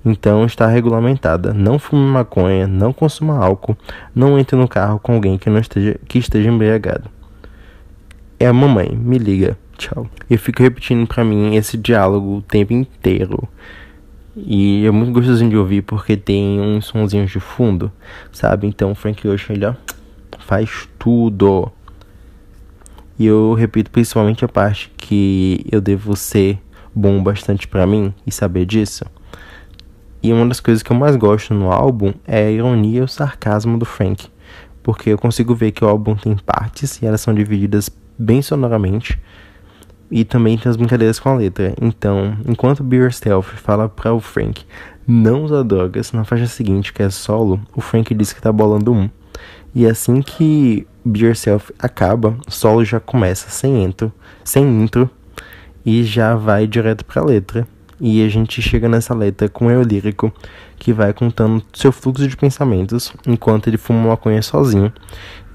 Então 0.06 0.46
está 0.46 0.68
regulamentada. 0.68 1.54
Não 1.54 1.80
fume 1.80 2.06
maconha, 2.06 2.68
não 2.68 2.94
consuma 2.94 3.44
álcool, 3.44 3.78
não 4.14 4.38
entre 4.38 4.56
no 4.56 4.68
carro 4.68 5.00
com 5.00 5.14
alguém 5.14 5.38
que 5.38 5.50
não 5.50 5.60
esteja 5.60 6.00
que 6.08 6.18
esteja 6.18 6.50
embriagado. 6.50 7.10
É 8.40 8.46
a 8.46 8.54
mamãe, 8.54 8.90
me 8.90 9.18
liga. 9.18 9.58
Tchau. 9.78 10.08
Eu 10.30 10.38
fico 10.38 10.62
repetindo 10.62 11.08
para 11.08 11.24
mim 11.24 11.56
esse 11.56 11.78
diálogo 11.78 12.38
o 12.38 12.42
tempo 12.42 12.74
inteiro. 12.74 13.48
E 14.40 14.86
é 14.86 14.92
muito 14.92 15.12
gostosinho 15.12 15.50
de 15.50 15.58
ouvir 15.58 15.82
porque 15.82 16.16
tem 16.16 16.60
uns 16.60 16.86
sonzinhos 16.86 17.32
de 17.32 17.40
fundo, 17.40 17.92
sabe? 18.32 18.68
Então 18.68 18.94
Frank 18.94 19.28
Ocean 19.28 19.56
ele 19.56 19.66
ó, 19.66 19.74
faz 20.38 20.88
tudo. 21.00 21.72
E 23.18 23.26
eu 23.26 23.54
repito 23.56 23.90
principalmente 23.90 24.46
a 24.46 24.48
parte 24.48 24.92
que 24.96 25.66
eu 25.72 25.82
devo 25.82 26.16
ser 26.16 26.60
bom 26.94 27.22
bastante 27.24 27.68
para 27.68 27.88
mim 27.88 28.14
e 28.28 28.32
saber 28.32 28.66
disso. 28.66 29.06
E 30.22 30.32
uma 30.32 30.46
das 30.46 30.60
coisas 30.60 30.84
que 30.84 30.92
eu 30.92 30.96
mais 30.96 31.16
gosto 31.16 31.54
no 31.54 31.72
álbum 31.72 32.14
é 32.28 32.46
a 32.46 32.52
ironia 32.52 33.00
e 33.00 33.02
o 33.02 33.08
sarcasmo 33.08 33.78
do 33.78 33.86
Frank, 33.86 34.28
porque 34.84 35.10
eu 35.10 35.18
consigo 35.18 35.56
ver 35.56 35.72
que 35.72 35.84
o 35.84 35.88
álbum 35.88 36.16
tem 36.16 36.36
partes 36.36 37.02
e 37.02 37.08
elas 37.08 37.22
são 37.22 37.34
divididas 37.34 37.90
bem 38.20 38.42
sonoramente 38.42 39.20
e 40.10 40.24
também 40.24 40.58
tem 40.58 40.70
as 40.70 40.78
brincadeiras 40.78 41.20
com 41.20 41.30
a 41.30 41.36
letra. 41.36 41.74
Então, 41.82 42.38
enquanto 42.48 42.84
Be 42.84 42.98
Yourself 42.98 43.56
fala 43.58 43.90
para 43.90 44.14
o 44.14 44.20
Frank 44.20 44.66
não 45.08 45.44
usar 45.44 45.64
drogas, 45.64 46.12
na 46.12 46.24
faixa 46.24 46.48
seguinte, 46.48 46.92
que 46.92 47.02
é 47.02 47.10
solo, 47.10 47.62
o 47.76 47.82
Frank 47.82 48.14
diz 48.14 48.34
que 48.34 48.42
tá 48.42 48.52
bolando 48.52 48.94
um. 48.94 49.10
E 49.74 49.86
assim 49.86 50.22
que 50.22 50.88
Be 51.06 51.26
Yourself 51.26 51.74
acaba, 51.80 52.36
solo 52.48 52.84
já 52.84 53.00
começa 53.00 53.50
sem 53.50 53.84
intro, 53.84 54.12
sem 54.44 54.64
intro 54.64 55.10
e 55.86 56.04
já 56.04 56.36
vai 56.36 56.68
direto 56.68 57.06
pra 57.06 57.24
letra. 57.24 57.68
E 58.00 58.24
a 58.24 58.30
gente 58.30 58.62
chega 58.62 58.88
nessa 58.88 59.16
letra 59.16 59.50
com 59.50 59.72
eu 59.72 59.82
lírico 59.82 60.32
que 60.78 60.94
vai 60.94 61.14
contando 61.14 61.64
seu 61.74 61.92
fluxo 61.92 62.28
de 62.28 62.38
pensamentos 62.38 63.12
enquanto 63.26 63.68
ele 63.68 63.78
fuma 63.78 64.10
maconha 64.10 64.42
sozinho. 64.42 64.94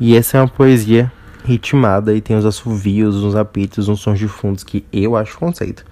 E 0.00 0.16
essa 0.16 0.38
é 0.38 0.40
uma 0.40 0.48
poesia 0.48 1.12
ritmada 1.44 2.14
e 2.14 2.20
tem 2.20 2.36
os 2.36 2.46
assovios, 2.46 3.16
uns 3.22 3.34
apitos, 3.34 3.88
uns 3.88 4.00
sons 4.00 4.18
de 4.18 4.28
fundos 4.28 4.64
que 4.64 4.84
eu 4.92 5.16
acho 5.16 5.38
conceito. 5.38 5.84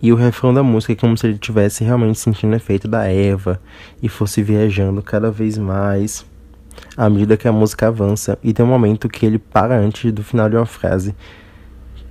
E 0.00 0.12
o 0.12 0.16
refrão 0.16 0.54
da 0.54 0.62
música 0.62 0.92
é 0.92 0.96
como 0.96 1.16
se 1.16 1.26
ele 1.26 1.34
estivesse 1.34 1.82
realmente 1.82 2.18
sentindo 2.18 2.52
o 2.52 2.56
efeito 2.56 2.86
da 2.86 3.06
Eva 3.06 3.60
e 4.02 4.08
fosse 4.08 4.42
viajando 4.42 5.02
cada 5.02 5.30
vez 5.30 5.58
mais 5.58 6.24
à 6.96 7.08
medida 7.10 7.36
que 7.36 7.48
a 7.48 7.52
música 7.52 7.88
avança. 7.88 8.38
E 8.42 8.52
tem 8.52 8.64
um 8.64 8.68
momento 8.68 9.08
que 9.08 9.26
ele 9.26 9.38
para 9.38 9.76
antes 9.76 10.12
do 10.12 10.22
final 10.22 10.48
de 10.48 10.56
uma 10.56 10.66
frase, 10.66 11.14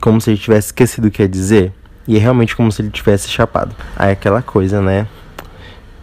como 0.02 0.20
se 0.20 0.32
ele 0.32 0.38
tivesse 0.38 0.68
esquecido 0.68 1.08
o 1.08 1.12
que 1.12 1.22
ia 1.22 1.30
dizer. 1.30 1.74
E 2.08 2.18
é 2.18 2.20
realmente 2.20 2.56
como 2.56 2.72
se 2.72 2.82
ele 2.82 2.90
tivesse 2.90 3.30
chapado. 3.30 3.76
Aí 3.96 4.12
aquela 4.12 4.42
coisa, 4.42 4.82
né? 4.82 5.08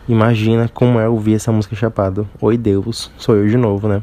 Imagina 0.06 0.68
como 0.68 1.00
é 1.00 1.08
ouvir 1.08 1.34
essa 1.34 1.50
música 1.50 1.74
chapado. 1.74 2.28
Oi 2.38 2.58
Deus, 2.58 3.10
sou 3.16 3.36
eu 3.36 3.48
de 3.48 3.56
novo, 3.56 3.88
né? 3.88 4.02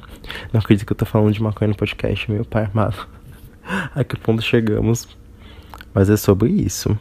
Não 0.52 0.60
acredito 0.60 0.84
que 0.84 0.94
eu 0.94 0.98
tô 0.98 1.06
falando 1.06 1.32
de 1.32 1.42
maconha 1.44 1.68
no 1.70 1.76
podcast, 1.76 2.32
meu 2.32 2.44
pai 2.44 2.68
amado. 2.74 3.08
A 3.94 4.04
que 4.04 4.18
ponto 4.18 4.42
chegamos? 4.42 5.08
Mas 5.94 6.10
é 6.10 6.18
sobre 6.18 6.50
isso. 6.50 6.98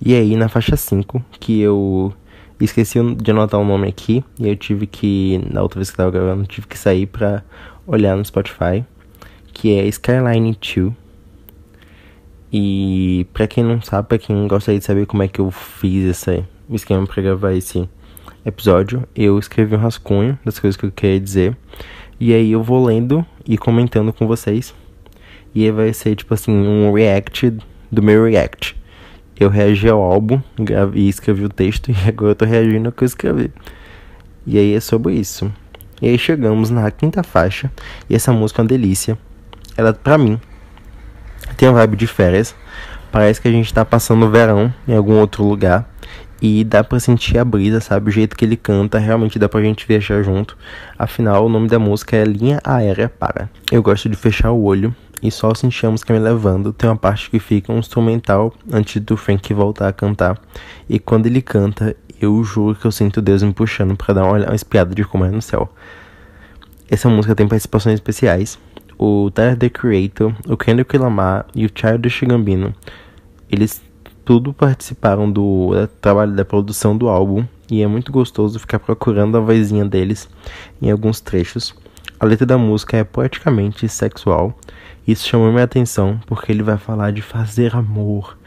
E 0.00 0.14
aí, 0.14 0.34
na 0.34 0.48
faixa 0.48 0.78
5, 0.78 1.22
que 1.38 1.60
eu 1.60 2.10
esqueci 2.58 2.98
de 3.16 3.30
anotar 3.32 3.60
o 3.60 3.64
nome 3.66 3.86
aqui, 3.86 4.24
e 4.38 4.48
eu 4.48 4.56
tive 4.56 4.86
que, 4.86 5.38
na 5.52 5.60
outra 5.60 5.78
vez 5.78 5.90
que 5.90 5.96
tava 5.98 6.10
gravando, 6.10 6.46
tive 6.46 6.66
que 6.66 6.78
sair 6.78 7.04
pra 7.06 7.42
olhar 7.86 8.16
no 8.16 8.24
Spotify, 8.24 8.82
que 9.52 9.74
é 9.78 9.86
Skyline 9.88 10.56
2. 10.56 10.92
E 12.50 13.26
pra 13.34 13.46
quem 13.46 13.62
não 13.62 13.82
sabe, 13.82 14.08
pra 14.08 14.18
quem 14.18 14.48
gostaria 14.48 14.78
de 14.78 14.86
saber 14.86 15.04
como 15.04 15.22
é 15.22 15.28
que 15.28 15.40
eu 15.40 15.50
fiz 15.50 16.08
esse 16.70 16.84
esquema 16.84 17.04
pra 17.06 17.22
gravar 17.22 17.52
esse 17.52 17.88
episódio, 18.44 19.06
eu 19.14 19.38
escrevi 19.38 19.74
um 19.74 19.78
rascunho 19.78 20.38
das 20.44 20.58
coisas 20.58 20.76
que 20.76 20.86
eu 20.86 20.92
queria 20.92 21.18
dizer. 21.18 21.56
E 22.18 22.32
aí 22.32 22.52
eu 22.52 22.62
vou 22.62 22.84
lendo 22.84 23.24
e 23.44 23.58
comentando 23.58 24.12
com 24.12 24.26
vocês. 24.26 24.74
E 25.54 25.64
aí 25.64 25.70
vai 25.72 25.92
ser 25.92 26.14
tipo 26.14 26.32
assim, 26.32 26.52
um 26.52 26.92
react 26.92 27.52
do 27.90 28.02
meu 28.02 28.24
react. 28.24 28.76
Eu 29.38 29.48
reagi 29.48 29.88
ao 29.88 30.00
álbum 30.00 30.40
e 30.94 31.08
escrevi 31.08 31.44
o 31.44 31.48
texto 31.48 31.90
e 31.90 31.96
agora 32.06 32.32
eu 32.32 32.36
tô 32.36 32.44
reagindo 32.44 32.88
ao 32.88 32.92
que 32.92 33.02
eu 33.02 33.06
escrevi. 33.06 33.50
E 34.46 34.58
aí 34.58 34.74
é 34.74 34.80
sobre 34.80 35.14
isso. 35.14 35.52
E 36.00 36.08
aí 36.08 36.18
chegamos 36.18 36.70
na 36.70 36.90
quinta 36.90 37.22
faixa. 37.22 37.70
E 38.08 38.14
essa 38.14 38.32
música 38.32 38.60
é 38.60 38.62
uma 38.62 38.68
delícia. 38.68 39.18
Ela, 39.76 39.92
pra 39.92 40.16
mim, 40.16 40.40
tem 41.56 41.68
uma 41.68 41.78
vibe 41.78 41.96
de 41.96 42.06
férias. 42.06 42.54
Parece 43.10 43.40
que 43.40 43.48
a 43.48 43.50
gente 43.50 43.72
tá 43.74 43.84
passando 43.84 44.24
o 44.24 44.30
verão 44.30 44.72
em 44.86 44.94
algum 44.94 45.18
outro 45.18 45.44
lugar. 45.44 45.89
E 46.40 46.64
dá 46.64 46.82
pra 46.82 46.98
sentir 46.98 47.38
a 47.38 47.44
brisa, 47.44 47.80
sabe? 47.80 48.08
O 48.08 48.12
jeito 48.12 48.36
que 48.36 48.44
ele 48.44 48.56
canta, 48.56 48.98
realmente 48.98 49.38
dá 49.38 49.48
pra 49.48 49.60
gente 49.60 49.86
viajar 49.86 50.22
junto. 50.22 50.56
Afinal, 50.98 51.44
o 51.44 51.48
nome 51.48 51.68
da 51.68 51.78
música 51.78 52.16
é 52.16 52.24
Linha 52.24 52.60
Aérea 52.64 53.08
Para. 53.08 53.50
Eu 53.70 53.82
gosto 53.82 54.08
de 54.08 54.16
fechar 54.16 54.50
o 54.50 54.62
olho 54.62 54.94
e 55.22 55.30
só 55.30 55.54
sentir 55.54 55.86
a 55.86 55.90
música 55.90 56.12
me 56.12 56.18
levando. 56.18 56.72
Tem 56.72 56.88
uma 56.88 56.96
parte 56.96 57.30
que 57.30 57.38
fica 57.38 57.72
um 57.72 57.78
instrumental 57.78 58.54
antes 58.72 59.00
do 59.02 59.16
Frank 59.16 59.52
voltar 59.52 59.88
a 59.88 59.92
cantar. 59.92 60.40
E 60.88 60.98
quando 60.98 61.26
ele 61.26 61.42
canta, 61.42 61.94
eu 62.20 62.42
juro 62.42 62.74
que 62.74 62.86
eu 62.86 62.92
sinto 62.92 63.20
Deus 63.20 63.42
me 63.42 63.52
puxando 63.52 63.96
para 63.96 64.14
dar 64.14 64.24
uma, 64.24 64.38
uma 64.38 64.54
espiada 64.54 64.94
de 64.94 65.04
como 65.04 65.24
é 65.24 65.30
no 65.30 65.42
céu. 65.42 65.70
Essa 66.88 67.08
música 67.08 67.34
tem 67.34 67.46
participações 67.46 67.94
especiais. 67.94 68.58
O 68.98 69.30
Tyler 69.30 69.56
The 69.56 69.68
Creator, 69.68 70.34
o 70.46 70.56
Kendrick 70.56 70.96
Lamar 70.98 71.46
e 71.54 71.64
o 71.64 71.70
Childish 71.74 72.22
Gambino. 72.22 72.74
Eles 73.50 73.80
tudo 74.30 74.52
participaram 74.52 75.28
do 75.28 75.70
trabalho 76.00 76.32
da 76.36 76.44
produção 76.44 76.96
do 76.96 77.08
álbum 77.08 77.44
e 77.68 77.82
é 77.82 77.86
muito 77.88 78.12
gostoso 78.12 78.60
ficar 78.60 78.78
procurando 78.78 79.36
a 79.36 79.40
vozinha 79.40 79.84
deles 79.84 80.28
em 80.80 80.88
alguns 80.88 81.20
trechos. 81.20 81.74
A 82.20 82.24
letra 82.24 82.46
da 82.46 82.56
música 82.56 82.96
é 82.96 83.02
poeticamente 83.02 83.88
sexual. 83.88 84.56
Isso 85.04 85.26
chamou 85.26 85.50
minha 85.50 85.64
atenção 85.64 86.20
porque 86.28 86.52
ele 86.52 86.62
vai 86.62 86.78
falar 86.78 87.10
de 87.10 87.20
fazer 87.20 87.74
amor. 87.74 88.38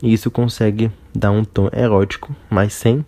E 0.00 0.12
isso 0.12 0.30
consegue 0.30 0.92
dar 1.12 1.32
um 1.32 1.42
tom 1.42 1.68
erótico, 1.72 2.32
mas 2.48 2.72
sem 2.72 3.04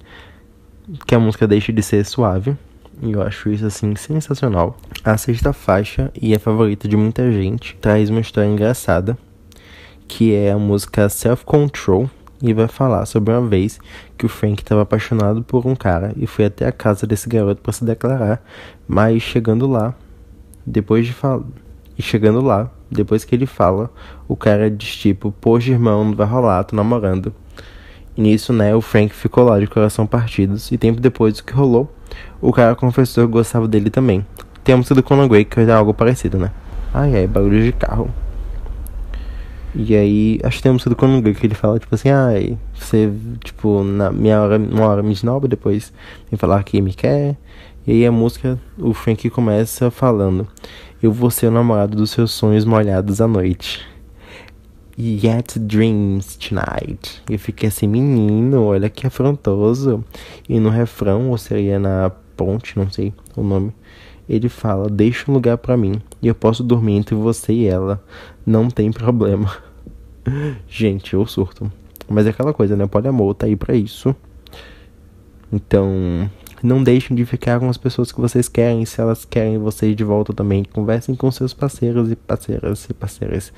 que 1.06 1.14
a 1.14 1.20
música 1.20 1.46
deixe 1.46 1.70
de 1.70 1.84
ser 1.84 2.04
suave. 2.04 2.56
E 3.00 3.12
eu 3.12 3.22
acho 3.22 3.48
isso 3.48 3.64
assim 3.64 3.94
sensacional. 3.94 4.76
A 5.04 5.16
sexta 5.16 5.52
faixa, 5.52 6.10
e 6.20 6.34
a 6.34 6.40
favorita 6.40 6.88
de 6.88 6.96
muita 6.96 7.30
gente, 7.30 7.76
traz 7.80 8.10
uma 8.10 8.20
história 8.20 8.48
engraçada, 8.48 9.16
que 10.08 10.34
é 10.34 10.50
a 10.50 10.58
música 10.58 11.08
Self 11.08 11.44
Control, 11.44 12.10
e 12.42 12.52
vai 12.52 12.68
falar 12.68 13.06
sobre 13.06 13.32
uma 13.32 13.46
vez 13.46 13.78
que 14.16 14.26
o 14.26 14.28
Frank 14.28 14.62
estava 14.62 14.82
apaixonado 14.82 15.42
por 15.42 15.66
um 15.66 15.74
cara 15.74 16.12
e 16.16 16.26
foi 16.26 16.46
até 16.46 16.66
a 16.66 16.72
casa 16.72 17.06
desse 17.06 17.28
garoto 17.28 17.60
para 17.62 17.72
se 17.72 17.84
declarar, 17.84 18.42
mas 18.86 19.22
chegando 19.22 19.66
lá, 19.66 19.94
depois 20.66 21.06
de 21.06 21.12
falar, 21.12 21.42
e 21.96 22.02
chegando 22.02 22.40
lá, 22.40 22.70
depois 22.90 23.24
que 23.24 23.34
ele 23.34 23.46
fala, 23.46 23.90
o 24.28 24.36
cara 24.36 24.70
diz 24.70 24.96
tipo, 24.96 25.32
poxa 25.40 25.70
irmão, 25.70 26.04
não 26.04 26.14
vai 26.14 26.26
rolar, 26.26 26.64
tô 26.64 26.76
namorando. 26.76 27.32
E 28.16 28.20
nisso, 28.20 28.52
né, 28.52 28.74
o 28.74 28.80
Frank 28.80 29.14
ficou 29.14 29.44
lá 29.44 29.58
de 29.58 29.66
coração 29.66 30.06
partidos 30.06 30.70
e 30.70 30.78
tempo 30.78 31.00
depois 31.00 31.34
do 31.34 31.44
que 31.44 31.52
rolou, 31.52 31.92
o 32.40 32.52
cara 32.52 32.74
confessou 32.74 33.26
que 33.26 33.32
gostava 33.32 33.66
dele 33.66 33.90
também. 33.90 34.24
Temos 34.62 34.86
sido 34.86 35.02
com 35.02 35.28
Grey, 35.28 35.44
que 35.44 35.60
é 35.60 35.72
algo 35.72 35.92
parecido, 35.92 36.38
né? 36.38 36.50
Ai, 36.92 37.16
ai, 37.16 37.26
barulho 37.26 37.62
de 37.62 37.72
carro. 37.72 38.08
E 39.74 39.96
aí, 39.96 40.38
acho 40.44 40.58
que 40.58 40.62
tem 40.62 40.70
a 40.70 40.72
música 40.72 40.90
do 40.90 40.96
Conan 40.96 41.20
que 41.20 41.46
ele 41.46 41.54
fala, 41.54 41.80
tipo 41.80 41.94
assim, 41.94 42.08
ah, 42.08 42.28
você, 42.72 43.10
tipo, 43.42 43.82
na 43.82 44.10
minha 44.10 44.40
hora, 44.40 44.56
uma 44.56 44.86
hora 44.86 45.02
me 45.02 45.12
esnoba, 45.12 45.48
depois 45.48 45.92
vem 46.30 46.38
falar 46.38 46.62
que 46.62 46.80
me 46.80 46.94
quer. 46.94 47.36
E 47.86 47.92
aí 47.92 48.06
a 48.06 48.12
música, 48.12 48.58
o 48.78 48.94
Frank 48.94 49.28
começa 49.30 49.90
falando, 49.90 50.46
eu 51.02 51.10
vou 51.12 51.28
ser 51.28 51.48
o 51.48 51.50
namorado 51.50 51.96
dos 51.96 52.12
seus 52.12 52.30
sonhos 52.30 52.64
molhados 52.64 53.20
à 53.20 53.26
noite. 53.26 53.84
Yet 54.96 55.58
Dreams 55.58 56.36
Tonight. 56.36 57.20
Eu 57.28 57.38
fiquei 57.38 57.68
assim, 57.68 57.88
menino, 57.88 58.62
olha 58.62 58.88
que 58.88 59.06
afrontoso. 59.06 60.04
E 60.48 60.60
no 60.60 60.70
refrão, 60.70 61.30
ou 61.30 61.36
seria 61.36 61.80
na 61.80 62.12
ponte, 62.36 62.78
não 62.78 62.88
sei 62.90 63.12
o 63.36 63.42
nome, 63.42 63.72
ele 64.28 64.48
fala: 64.48 64.88
Deixa 64.88 65.30
um 65.30 65.34
lugar 65.34 65.58
para 65.58 65.76
mim 65.76 66.00
e 66.22 66.28
eu 66.28 66.34
posso 66.34 66.62
dormir 66.62 66.94
entre 66.94 67.14
você 67.14 67.52
e 67.52 67.66
ela. 67.66 68.02
Não 68.46 68.68
tem 68.68 68.92
problema. 68.92 69.50
Gente, 70.68 71.14
eu 71.14 71.26
surto. 71.26 71.70
Mas 72.08 72.26
é 72.26 72.30
aquela 72.30 72.52
coisa, 72.52 72.76
né? 72.76 72.86
Poliamor 72.86 73.34
tá 73.34 73.46
aí 73.46 73.56
pra 73.56 73.74
isso. 73.74 74.14
Então, 75.52 76.28
não 76.62 76.82
deixem 76.82 77.16
de 77.16 77.24
ficar 77.24 77.60
com 77.60 77.68
as 77.68 77.76
pessoas 77.76 78.12
que 78.12 78.20
vocês 78.20 78.48
querem. 78.48 78.84
Se 78.84 79.00
elas 79.00 79.24
querem 79.24 79.58
vocês 79.58 79.96
de 79.96 80.04
volta 80.04 80.32
também, 80.32 80.64
conversem 80.64 81.14
com 81.14 81.30
seus 81.30 81.54
parceiros 81.54 82.10
e 82.10 82.16
parceiras 82.16 82.84
e 82.88 82.94
parceiras. 82.94 83.52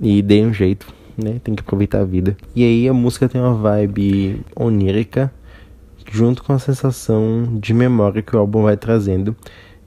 E 0.00 0.22
deem 0.22 0.46
um 0.46 0.52
jeito, 0.52 0.86
né? 1.16 1.40
Tem 1.42 1.54
que 1.54 1.60
aproveitar 1.62 2.00
a 2.00 2.04
vida. 2.04 2.36
E 2.54 2.64
aí 2.64 2.88
a 2.88 2.94
música 2.94 3.28
tem 3.28 3.40
uma 3.40 3.54
vibe 3.54 4.40
onírica, 4.54 5.32
junto 6.10 6.42
com 6.42 6.52
a 6.52 6.58
sensação 6.58 7.58
de 7.60 7.72
memória 7.72 8.22
que 8.22 8.34
o 8.34 8.38
álbum 8.38 8.62
vai 8.62 8.76
trazendo 8.76 9.36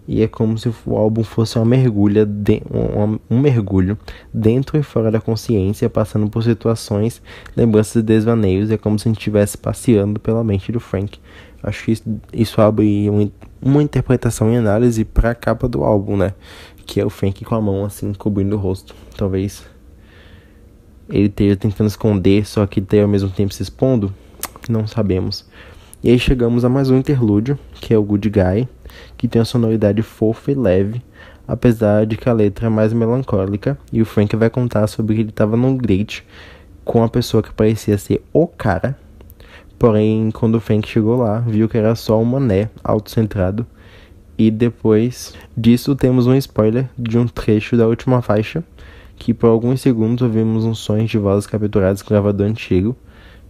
e 0.07 0.21
é 0.21 0.27
como 0.27 0.57
se 0.57 0.69
o 0.85 0.95
álbum 0.95 1.23
fosse 1.23 1.57
uma 1.57 1.65
mergulha 1.65 2.25
de, 2.25 2.61
um, 2.71 3.17
um, 3.29 3.39
mergulho 3.39 3.97
dentro 4.31 4.77
e 4.77 4.83
fora 4.83 5.09
da 5.09 5.19
consciência, 5.19 5.89
passando 5.89 6.29
por 6.29 6.43
situações, 6.43 7.21
lembranças 7.55 7.95
e 7.95 8.01
desvaneios. 8.03 8.69
É 8.69 8.77
como 8.77 8.99
se 8.99 9.07
a 9.07 9.09
gente 9.09 9.17
estivesse 9.17 9.57
passeando 9.57 10.19
pela 10.19 10.43
mente 10.43 10.71
do 10.71 10.79
Frank. 10.79 11.19
Acho 11.63 11.85
que 11.85 11.91
isso, 11.93 12.03
isso 12.31 12.61
abre 12.61 13.09
um, 13.09 13.31
uma 13.59 13.81
interpretação 13.81 14.53
e 14.53 14.57
análise 14.57 15.03
para 15.03 15.31
a 15.31 15.35
capa 15.35 15.67
do 15.67 15.83
álbum, 15.83 16.15
né? 16.15 16.33
Que 16.85 17.01
é 17.01 17.05
o 17.05 17.09
Frank 17.09 17.43
com 17.43 17.55
a 17.55 17.61
mão 17.61 17.83
assim 17.83 18.13
cobrindo 18.13 18.55
o 18.55 18.59
rosto. 18.59 18.93
Talvez 19.17 19.65
ele 21.09 21.25
esteja 21.25 21.55
tentando 21.55 21.87
esconder, 21.87 22.45
só 22.45 22.65
que 22.67 22.79
esteja 22.79 23.03
ao 23.03 23.09
mesmo 23.09 23.31
tempo 23.31 23.51
se 23.51 23.63
expondo. 23.63 24.13
Não 24.69 24.85
sabemos. 24.85 25.45
E 26.03 26.11
aí 26.11 26.19
chegamos 26.19 26.63
a 26.63 26.69
mais 26.69 26.91
um 26.91 26.97
interlúdio, 26.97 27.57
que 27.73 27.91
é 27.91 27.97
o 27.97 28.03
Good 28.03 28.29
Guy 28.29 28.67
que 29.17 29.27
tem 29.27 29.39
uma 29.39 29.45
sonoridade 29.45 30.01
fofa 30.01 30.51
e 30.51 30.55
leve, 30.55 31.01
apesar 31.47 32.05
de 32.05 32.17
que 32.17 32.29
a 32.29 32.33
letra 32.33 32.67
é 32.67 32.69
mais 32.69 32.93
melancólica, 32.93 33.77
e 33.91 34.01
o 34.01 34.05
Frank 34.05 34.35
vai 34.35 34.49
contar 34.49 34.87
sobre 34.87 35.15
que 35.15 35.21
ele 35.21 35.29
estava 35.29 35.55
num 35.55 35.77
date 35.77 36.25
com 36.83 36.99
uma 36.99 37.09
pessoa 37.09 37.41
que 37.41 37.53
parecia 37.53 37.97
ser 37.97 38.23
o 38.31 38.47
cara, 38.47 38.97
porém, 39.77 40.31
quando 40.31 40.55
o 40.55 40.59
Frank 40.59 40.87
chegou 40.87 41.17
lá, 41.17 41.39
viu 41.39 41.67
que 41.67 41.77
era 41.77 41.95
só 41.95 42.19
um 42.19 42.25
mané 42.25 42.69
autocentrado, 42.83 43.65
e 44.37 44.51
depois 44.51 45.33
disso 45.55 45.95
temos 45.95 46.27
um 46.27 46.35
spoiler 46.35 46.89
de 46.97 47.17
um 47.17 47.27
trecho 47.27 47.77
da 47.77 47.87
última 47.87 48.21
faixa, 48.21 48.63
que 49.17 49.33
por 49.33 49.47
alguns 49.47 49.81
segundos 49.81 50.21
ouvimos 50.21 50.65
uns 50.65 50.79
sons 50.79 51.09
de 51.09 51.17
vozes 51.17 51.47
capturadas 51.47 52.01
com 52.01 52.09
gravador 52.09 52.47
antigo, 52.47 52.95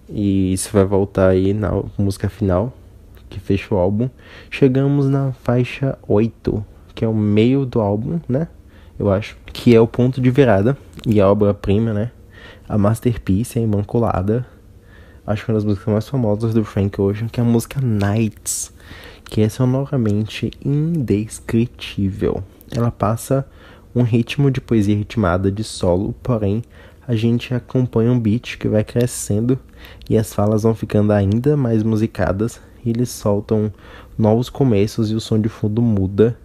e 0.10 0.54
isso 0.54 0.70
vai 0.72 0.86
voltar 0.86 1.30
aí 1.30 1.54
na 1.54 1.72
música 1.98 2.30
final, 2.30 2.72
que 3.36 3.40
fecha 3.40 3.76
o 3.76 3.78
álbum, 3.78 4.10
chegamos 4.50 5.10
na 5.10 5.34
faixa 5.34 5.98
8, 6.08 6.66
que 6.94 7.04
é 7.04 7.08
o 7.08 7.14
meio 7.14 7.66
do 7.66 7.82
álbum, 7.82 8.20
né? 8.30 8.48
Eu 8.98 9.12
acho. 9.12 9.38
Que 9.46 9.76
é 9.76 9.80
o 9.80 9.88
ponto 9.88 10.22
de 10.22 10.32
virada 10.32 10.78
e 11.06 11.20
a 11.20 11.30
obra-prima, 11.30 11.94
né? 11.94 12.12
A 12.68 12.78
masterpiece, 12.78 13.60
a 13.60 13.62
imaculada. 13.62 14.46
Acho 15.28 15.44
que 15.44 15.52
é 15.52 15.54
uma 15.54 15.58
das 15.58 15.66
músicas 15.66 15.92
mais 15.92 16.08
famosas 16.08 16.54
do 16.54 16.64
Frank 16.64 17.00
Ocean, 17.02 17.28
que 17.28 17.40
é 17.40 17.44
a 17.44 17.46
música 17.46 17.82
Nights, 17.82 18.72
que 19.26 19.42
é 19.42 19.50
sonoramente 19.50 20.50
indescritível. 20.64 22.42
Ela 22.72 22.92
passa 22.92 23.46
um 23.94 24.04
ritmo 24.04 24.50
de 24.50 24.62
poesia 24.62 24.96
ritmada 24.96 25.52
de 25.52 25.64
solo, 25.64 26.16
porém 26.24 26.64
a 27.08 27.16
gente 27.16 27.54
acompanha 27.54 28.12
um 28.12 28.20
beat 28.20 28.58
que 28.58 28.68
vai 28.68 28.84
crescendo 28.84 29.60
e 30.10 30.18
as 30.18 30.34
falas 30.34 30.64
vão 30.64 30.74
ficando 30.74 31.12
ainda 31.12 31.58
mais 31.58 31.84
musicadas 31.84 32.62
e 32.86 32.92
eles 32.92 33.10
soltam 33.10 33.74
novos 34.18 34.50
começos 34.50 35.10
e 35.10 35.16
o 35.16 35.20
som 35.20 35.40
de 35.40 35.50
fundo 35.50 35.82
muda. 35.82 36.38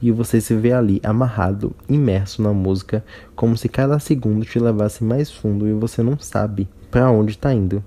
E 0.00 0.10
você 0.10 0.40
se 0.40 0.54
vê 0.54 0.72
ali 0.72 1.00
amarrado, 1.02 1.74
imerso 1.86 2.40
na 2.40 2.52
música, 2.52 3.04
como 3.36 3.56
se 3.56 3.68
cada 3.68 3.98
segundo 3.98 4.46
te 4.46 4.58
levasse 4.58 5.04
mais 5.04 5.30
fundo 5.30 5.68
e 5.68 5.74
você 5.74 6.02
não 6.02 6.18
sabe 6.18 6.68
para 6.90 7.10
onde 7.10 7.36
tá 7.36 7.52
indo. 7.52 7.84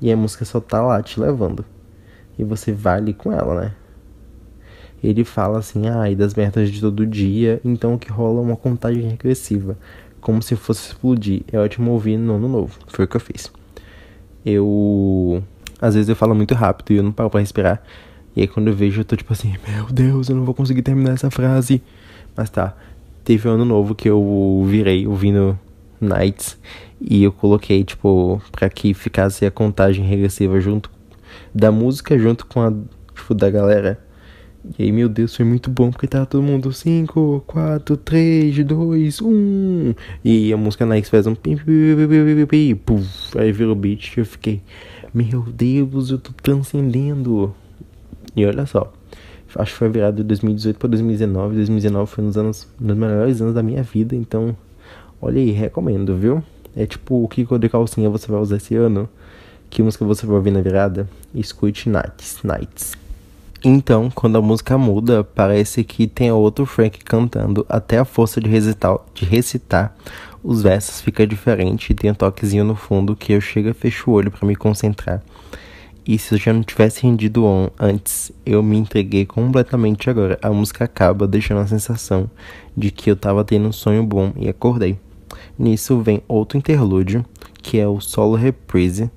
E 0.00 0.10
a 0.10 0.16
música 0.16 0.44
só 0.46 0.60
tá 0.60 0.80
lá 0.80 1.02
te 1.02 1.20
levando. 1.20 1.64
E 2.38 2.44
você 2.44 2.72
vai 2.72 2.96
ali 2.96 3.12
com 3.12 3.30
ela, 3.30 3.60
né? 3.60 3.74
Ele 5.02 5.24
fala 5.24 5.58
assim, 5.58 5.88
ai, 5.88 6.12
ah, 6.12 6.16
das 6.16 6.34
metas 6.34 6.70
de 6.70 6.80
todo 6.80 7.06
dia, 7.06 7.60
então 7.64 7.98
que 7.98 8.10
rola 8.10 8.40
uma 8.40 8.56
contagem 8.56 9.08
regressiva, 9.08 9.76
como 10.20 10.42
se 10.42 10.56
fosse 10.56 10.88
explodir. 10.88 11.42
É 11.50 11.58
ótimo 11.58 11.90
ouvir 11.90 12.16
no 12.16 12.36
ano 12.36 12.48
novo. 12.48 12.78
Foi 12.86 13.04
o 13.04 13.08
que 13.08 13.16
eu 13.16 13.20
fiz. 13.20 13.50
Eu 14.44 15.42
às 15.80 15.94
vezes 15.94 16.08
eu 16.08 16.16
falo 16.16 16.34
muito 16.34 16.54
rápido 16.54 16.92
e 16.92 16.96
eu 16.96 17.02
não 17.02 17.12
paro 17.12 17.30
pra 17.30 17.40
respirar. 17.40 17.82
E 18.36 18.42
aí 18.42 18.48
quando 18.48 18.68
eu 18.68 18.74
vejo, 18.74 19.00
eu 19.00 19.04
tô 19.04 19.16
tipo 19.16 19.32
assim, 19.32 19.54
meu 19.68 19.86
Deus, 19.86 20.28
eu 20.28 20.36
não 20.36 20.44
vou 20.44 20.54
conseguir 20.54 20.82
terminar 20.82 21.12
essa 21.12 21.30
frase. 21.30 21.82
Mas 22.36 22.50
tá. 22.50 22.76
Teve 23.24 23.48
um 23.48 23.52
ano 23.52 23.64
novo 23.64 23.94
que 23.94 24.08
eu 24.08 24.64
virei 24.66 25.06
ouvindo 25.06 25.58
Nights. 26.00 26.58
E 27.00 27.22
eu 27.22 27.32
coloquei, 27.32 27.82
tipo, 27.84 28.40
pra 28.52 28.68
que 28.68 28.92
ficasse 28.94 29.44
a 29.46 29.50
contagem 29.50 30.04
regressiva 30.04 30.60
junto 30.60 30.90
da 31.54 31.70
música, 31.72 32.18
junto 32.18 32.46
com 32.46 32.60
a, 32.60 32.72
tipo, 33.14 33.34
da 33.34 33.50
galera. 33.50 33.98
E 34.78 34.82
aí, 34.82 34.92
meu 34.92 35.08
Deus, 35.08 35.34
foi 35.34 35.44
muito 35.44 35.70
bom 35.70 35.90
porque 35.90 36.06
tava 36.06 36.26
todo 36.26 36.42
mundo 36.42 36.70
5, 36.70 37.44
4, 37.46 37.96
3, 37.96 38.64
2, 38.64 39.20
1. 39.22 39.94
E 40.22 40.52
a 40.52 40.56
música 40.56 40.84
Nights 40.84 41.10
faz 41.10 41.26
um 41.26 41.34
pim, 41.34 41.56
pim, 41.56 41.64
pim, 41.64 42.08
pim, 42.08 42.36
pim, 42.36 42.46
pim, 42.46 42.74
pum. 42.74 43.02
Aí 43.36 43.52
virou 43.52 43.74
beat 43.74 44.16
e 44.16 44.20
eu 44.20 44.26
fiquei, 44.26 44.60
meu 45.12 45.42
Deus, 45.42 46.10
eu 46.10 46.18
tô 46.18 46.32
transcendendo. 46.42 47.54
E 48.36 48.46
olha 48.46 48.64
só, 48.66 48.92
acho 49.56 49.72
que 49.72 49.78
foi 49.78 49.88
virado 49.88 50.16
de 50.16 50.22
2018 50.22 50.78
para 50.78 50.88
2019. 50.88 51.56
2019 51.56 52.10
foi 52.10 52.24
um 52.24 52.26
dos 52.28 52.36
anos, 52.36 52.68
um 52.80 52.86
dos 52.86 52.96
melhores 52.96 53.40
anos 53.40 53.54
da 53.54 53.62
minha 53.62 53.82
vida, 53.82 54.14
então 54.14 54.56
olha 55.20 55.40
aí, 55.40 55.50
recomendo, 55.50 56.16
viu? 56.16 56.42
É 56.76 56.86
tipo 56.86 57.24
o 57.24 57.28
que 57.28 57.44
de 57.58 57.68
calcinha 57.68 58.08
você 58.08 58.30
vai 58.30 58.40
usar 58.40 58.56
esse 58.56 58.76
ano? 58.76 59.08
Que 59.68 59.82
música 59.82 60.04
você 60.04 60.24
vai 60.26 60.36
ouvir 60.36 60.50
na 60.50 60.60
virada? 60.60 61.08
Escute 61.34 61.88
Nights, 61.88 62.38
Nights. 62.44 62.92
Então, 63.62 64.10
quando 64.10 64.38
a 64.38 64.42
música 64.42 64.78
muda, 64.78 65.22
parece 65.22 65.84
que 65.84 66.06
tem 66.06 66.32
outro 66.32 66.64
Frank 66.64 67.04
cantando 67.04 67.66
até 67.68 67.98
a 67.98 68.04
força 68.04 68.40
de 68.40 68.48
recitar, 68.48 68.98
de 69.14 69.24
recitar 69.26 69.94
os 70.42 70.62
versos 70.62 71.00
fica 71.00 71.26
diferente 71.26 71.90
e 71.90 71.94
tem 71.94 72.10
um 72.10 72.14
toquezinho 72.14 72.64
no 72.64 72.74
fundo 72.74 73.14
que 73.16 73.32
eu 73.32 73.40
chego 73.40 73.68
e 73.68 73.74
fecho 73.74 74.10
o 74.10 74.14
olho 74.14 74.30
para 74.30 74.46
me 74.46 74.56
concentrar. 74.56 75.22
E 76.06 76.18
se 76.18 76.34
eu 76.34 76.38
já 76.38 76.52
não 76.52 76.62
tivesse 76.62 77.02
rendido 77.02 77.44
on 77.44 77.68
antes, 77.78 78.32
eu 78.44 78.62
me 78.62 78.76
entreguei 78.76 79.26
completamente 79.26 80.08
agora. 80.08 80.38
A 80.42 80.50
música 80.50 80.84
acaba 80.84 81.28
deixando 81.28 81.60
a 81.60 81.66
sensação 81.66 82.30
de 82.76 82.90
que 82.90 83.10
eu 83.10 83.16
tava 83.16 83.44
tendo 83.44 83.68
um 83.68 83.72
sonho 83.72 84.02
bom 84.02 84.32
e 84.36 84.48
acordei. 84.48 84.98
Nisso 85.58 86.00
vem 86.00 86.22
outro 86.26 86.58
interlúdio, 86.58 87.24
que 87.62 87.78
é 87.78 87.86
o 87.86 88.00
solo 88.00 88.34
reprise. 88.34 89.10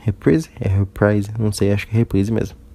Reprise? 0.00 0.48
É 0.58 0.68
reprise? 0.68 1.30
Não 1.38 1.52
sei, 1.52 1.70
acho 1.70 1.86
que 1.86 1.94
é 1.94 1.98
reprise 1.98 2.32
mesmo 2.32 2.67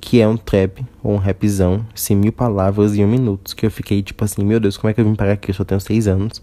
que 0.00 0.20
é 0.20 0.26
um 0.26 0.36
trap 0.36 0.84
ou 1.02 1.12
um 1.12 1.16
rapzão, 1.16 1.84
assim, 1.94 2.14
mil 2.14 2.32
palavras 2.32 2.96
em 2.96 3.04
um 3.04 3.08
minuto, 3.08 3.54
que 3.54 3.66
eu 3.66 3.70
fiquei 3.70 4.02
tipo 4.02 4.24
assim, 4.24 4.42
meu 4.44 4.58
Deus, 4.58 4.76
como 4.76 4.90
é 4.90 4.94
que 4.94 5.00
eu 5.00 5.04
vim 5.04 5.14
parar 5.14 5.32
aqui? 5.32 5.50
Eu 5.50 5.54
só 5.54 5.64
tenho 5.64 5.80
seis 5.80 6.08
anos. 6.08 6.42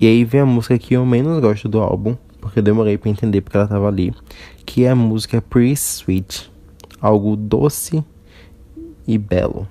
E 0.00 0.06
aí 0.06 0.24
vem 0.24 0.40
a 0.40 0.46
música 0.46 0.78
que 0.78 0.94
eu 0.94 1.04
menos 1.04 1.38
gosto 1.40 1.68
do 1.68 1.80
álbum, 1.80 2.16
porque 2.40 2.58
eu 2.58 2.62
demorei 2.62 2.96
para 2.96 3.10
entender 3.10 3.40
porque 3.42 3.56
ela 3.56 3.68
tava 3.68 3.86
ali, 3.86 4.14
que 4.64 4.84
é 4.84 4.90
a 4.90 4.96
música 4.96 5.40
Pretty 5.42 5.72
Sweet, 5.72 6.50
algo 7.00 7.36
doce 7.36 8.02
e 9.06 9.18
belo. 9.18 9.68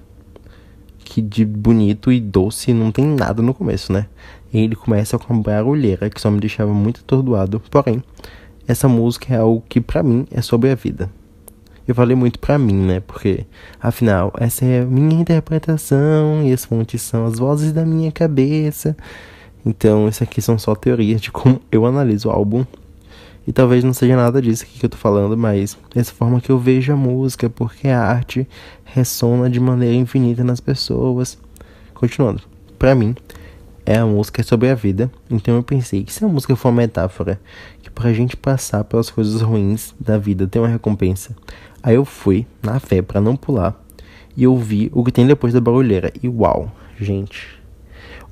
Que 0.99 1.21
de 1.21 1.43
bonito 1.43 2.11
e 2.11 2.21
doce 2.21 2.71
não 2.71 2.91
tem 2.91 3.05
nada 3.05 3.41
no 3.41 3.53
começo, 3.53 3.91
né? 3.91 4.05
E 4.53 4.59
ele 4.59 4.75
começa 4.75 5.17
com 5.17 5.33
uma 5.33 5.41
barulheira 5.41 6.09
que 6.09 6.21
só 6.21 6.29
me 6.29 6.39
deixava 6.39 6.73
muito 6.73 7.01
atordoado, 7.01 7.59
porém, 7.71 8.01
essa 8.67 8.87
música 8.87 9.33
é 9.33 9.37
algo 9.37 9.63
que 9.67 9.81
para 9.81 10.03
mim 10.03 10.25
é 10.31 10.41
sobre 10.41 10.69
a 10.69 10.75
vida 10.75 11.09
eu 11.87 11.95
falei 11.95 12.15
muito 12.15 12.39
pra 12.39 12.57
mim, 12.57 12.75
né? 12.75 12.99
Porque, 12.99 13.45
afinal, 13.81 14.31
essa 14.37 14.65
é 14.65 14.81
a 14.81 14.85
minha 14.85 15.21
interpretação 15.21 16.43
e 16.43 16.53
as 16.53 16.65
fontes 16.65 17.01
são 17.01 17.25
as 17.25 17.39
vozes 17.39 17.71
da 17.71 17.85
minha 17.85 18.11
cabeça. 18.11 18.95
Então, 19.65 20.07
isso 20.07 20.23
aqui 20.23 20.41
são 20.41 20.57
só 20.57 20.75
teorias 20.75 21.21
de 21.21 21.31
como 21.31 21.61
eu 21.71 21.85
analiso 21.85 22.29
o 22.29 22.31
álbum. 22.31 22.65
E 23.47 23.51
talvez 23.51 23.83
não 23.83 23.93
seja 23.93 24.15
nada 24.15 24.39
disso 24.39 24.63
aqui 24.63 24.79
que 24.79 24.85
eu 24.85 24.89
tô 24.89 24.97
falando, 24.97 25.35
mas 25.35 25.75
essa 25.95 26.13
forma 26.13 26.39
que 26.39 26.51
eu 26.51 26.59
vejo 26.59 26.93
a 26.93 26.95
música, 26.95 27.49
porque 27.49 27.87
a 27.87 27.99
arte 27.99 28.47
ressona 28.85 29.49
de 29.49 29.59
maneira 29.59 29.95
infinita 29.95 30.43
nas 30.43 30.59
pessoas. 30.59 31.39
Continuando, 31.95 32.43
pra 32.77 32.93
mim, 32.93 33.15
é 33.85 33.97
a 33.97 34.05
música 34.05 34.43
sobre 34.43 34.69
a 34.69 34.75
vida, 34.75 35.11
então 35.29 35.55
eu 35.55 35.63
pensei 35.63 36.03
que 36.03 36.13
se 36.13 36.23
a 36.23 36.27
música 36.27 36.55
for 36.55 36.69
uma 36.69 36.81
metáfora, 36.81 37.39
que 37.81 37.89
pra 37.89 38.13
gente 38.13 38.37
passar 38.37 38.83
pelas 38.83 39.09
coisas 39.09 39.41
ruins 39.41 39.93
da 39.99 40.17
vida 40.17 40.47
tem 40.47 40.61
uma 40.61 40.67
recompensa, 40.67 41.35
Aí 41.83 41.95
eu 41.95 42.05
fui, 42.05 42.45
na 42.61 42.79
fé, 42.79 43.01
para 43.01 43.19
não 43.19 43.35
pular, 43.35 43.75
e 44.35 44.43
eu 44.43 44.55
vi 44.57 44.89
o 44.93 45.03
que 45.03 45.11
tem 45.11 45.25
depois 45.25 45.53
da 45.53 45.59
barulheira. 45.59 46.11
E 46.21 46.27
uau, 46.27 46.71
gente, 46.99 47.47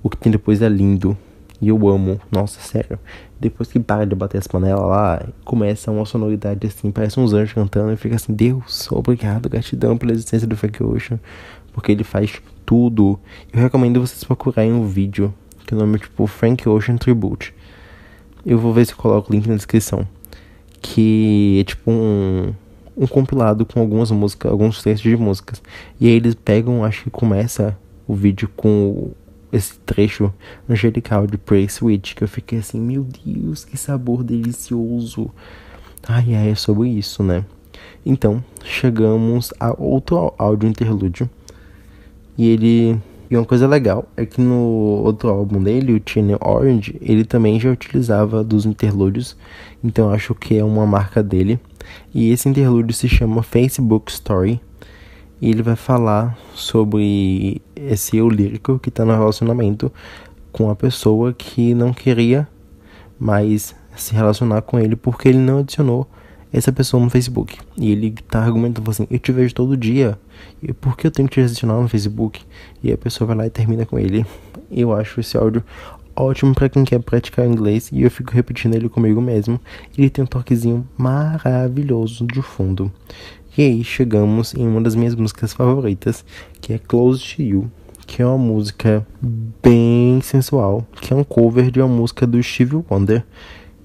o 0.03 0.09
que 0.09 0.17
tem 0.17 0.31
depois 0.31 0.61
é 0.61 0.69
lindo. 0.69 1.17
E 1.61 1.67
eu 1.67 1.87
amo, 1.89 2.21
nossa, 2.31 2.61
sério. 2.61 2.97
Depois 3.39 3.69
que 3.69 3.79
para 3.79 4.05
de 4.05 4.15
bater 4.15 4.37
as 4.37 4.47
panelas 4.47 4.87
lá, 4.87 5.25
começa 5.43 5.91
uma 5.91 6.05
sonoridade 6.05 6.65
assim, 6.65 6.89
parece 6.89 7.19
uns 7.19 7.33
anjos 7.33 7.53
cantando, 7.53 7.91
e 7.91 7.97
fica 7.97 8.15
assim, 8.15 8.33
Deus, 8.33 8.89
obrigado, 8.91 9.49
gratidão 9.49 9.97
pela 9.97 10.13
existência 10.13 10.47
do 10.47 10.55
Frank 10.55 10.81
Ocean, 10.81 11.19
porque 11.73 11.91
ele 11.91 12.03
faz 12.03 12.41
tudo. 12.65 13.19
Eu 13.51 13.59
recomendo 13.59 13.99
vocês 13.99 14.23
procurarem 14.23 14.71
um 14.71 14.87
vídeo, 14.87 15.33
que 15.65 15.75
o 15.75 15.77
nome 15.77 15.97
é 15.97 15.99
tipo 15.99 16.27
Frank 16.27 16.67
Ocean 16.69 16.97
Tribute. 16.97 17.53
Eu 18.45 18.57
vou 18.57 18.73
ver 18.73 18.85
se 18.85 18.93
eu 18.93 18.97
coloco 18.97 19.31
o 19.31 19.35
link 19.35 19.47
na 19.47 19.55
descrição. 19.55 20.07
Que 20.81 21.57
é 21.59 21.63
tipo 21.65 21.91
um, 21.91 22.53
um 22.99 23.07
compilado 23.07 23.65
com 23.65 23.79
algumas 23.79 24.11
músicas, 24.11 24.51
alguns 24.51 24.83
textos 24.83 25.09
de 25.09 25.15
músicas. 25.15 25.61
E 26.01 26.07
aí 26.07 26.13
eles 26.13 26.35
pegam, 26.35 26.83
acho 26.83 27.05
que 27.05 27.09
começa 27.09 27.77
o 28.05 28.13
vídeo 28.13 28.49
com 28.57 29.11
esse 29.53 29.79
trecho 29.79 30.33
angelical 30.69 31.25
de 31.25 31.37
Pray 31.37 31.69
Switch, 31.69 32.13
que 32.13 32.23
eu 32.23 32.27
fiquei 32.27 32.59
assim, 32.59 32.79
meu 32.79 33.07
Deus, 33.25 33.63
que 33.63 33.77
sabor 33.77 34.21
delicioso. 34.21 35.31
Ai, 36.05 36.35
ai, 36.35 36.49
é 36.49 36.55
sobre 36.55 36.89
isso, 36.89 37.23
né? 37.23 37.45
Então, 38.05 38.43
chegamos 38.63 39.53
a 39.59 39.73
outro 39.81 40.33
áudio 40.37 40.69
interlúdio. 40.69 41.29
E 42.37 42.47
ele. 42.49 42.99
E 43.31 43.37
uma 43.37 43.45
coisa 43.45 43.67
legal 43.67 44.07
é 44.17 44.25
que 44.25 44.41
no 44.41 45.03
outro 45.03 45.29
álbum 45.29 45.61
dele, 45.61 45.93
o 45.93 46.01
Channel 46.03 46.39
Orange, 46.41 46.97
ele 46.99 47.23
também 47.23 47.59
já 47.59 47.69
utilizava 47.69 48.43
dos 48.43 48.65
interlúdios. 48.65 49.37
Então 49.83 50.09
acho 50.09 50.33
que 50.33 50.57
é 50.57 50.63
uma 50.63 50.85
marca 50.85 51.21
dele. 51.21 51.59
E 52.13 52.31
esse 52.31 52.47
interlúdio 52.47 52.93
se 52.93 53.07
chama 53.07 53.43
Facebook 53.43 54.11
Story. 54.11 54.61
E 55.41 55.49
ele 55.49 55.63
vai 55.63 55.75
falar 55.75 56.37
sobre 56.53 57.61
esse 57.75 58.17
eu 58.17 58.27
lírico 58.27 58.77
que 58.77 58.89
está 58.89 59.05
no 59.05 59.13
relacionamento 59.13 59.91
com 60.51 60.69
a 60.69 60.75
pessoa 60.75 61.33
que 61.33 61.73
não 61.73 61.93
queria 61.93 62.47
mais 63.17 63.75
se 63.95 64.13
relacionar 64.13 64.61
com 64.61 64.79
ele 64.79 64.95
porque 64.95 65.29
ele 65.29 65.37
não 65.37 65.59
adicionou 65.59 66.07
essa 66.51 66.71
pessoa 66.71 67.03
no 67.03 67.09
Facebook. 67.09 67.57
E 67.77 67.91
ele 67.91 68.11
tá 68.29 68.43
argumentando 68.43 68.89
assim: 68.89 69.07
Eu 69.09 69.19
te 69.19 69.31
vejo 69.31 69.53
todo 69.53 69.77
dia, 69.77 70.17
e 70.61 70.73
por 70.73 70.97
que 70.97 71.07
eu 71.07 71.11
tenho 71.11 71.27
que 71.27 71.35
te 71.35 71.41
adicionar 71.41 71.79
no 71.79 71.87
Facebook? 71.87 72.41
E 72.83 72.91
a 72.91 72.97
pessoa 72.97 73.27
vai 73.27 73.37
lá 73.37 73.45
e 73.47 73.49
termina 73.49 73.85
com 73.85 73.97
ele. 73.99 74.25
Eu 74.71 74.93
acho 74.93 75.19
esse 75.19 75.37
áudio 75.37 75.63
ótimo 76.21 76.53
para 76.53 76.69
quem 76.69 76.83
quer 76.83 76.99
praticar 76.99 77.45
inglês 77.45 77.89
e 77.91 78.01
eu 78.01 78.11
fico 78.11 78.31
repetindo 78.31 78.75
ele 78.75 78.89
comigo 78.89 79.21
mesmo. 79.21 79.59
Ele 79.97 80.09
tem 80.09 80.23
um 80.23 80.27
toquezinho 80.27 80.87
maravilhoso 80.97 82.25
de 82.27 82.41
fundo. 82.41 82.91
E 83.57 83.61
aí 83.63 83.83
chegamos 83.83 84.53
em 84.53 84.67
uma 84.67 84.81
das 84.81 84.95
minhas 84.95 85.15
músicas 85.15 85.53
favoritas, 85.53 86.23
que 86.61 86.73
é 86.73 86.77
Close 86.77 87.35
to 87.35 87.41
You, 87.41 87.71
que 88.05 88.21
é 88.21 88.25
uma 88.25 88.37
música 88.37 89.05
bem 89.61 90.19
sensual, 90.21 90.85
que 91.01 91.13
é 91.13 91.15
um 91.15 91.23
cover 91.23 91.71
de 91.71 91.81
uma 91.81 91.87
música 91.87 92.25
do 92.25 92.41
Steve 92.41 92.83
Wonder 92.89 93.25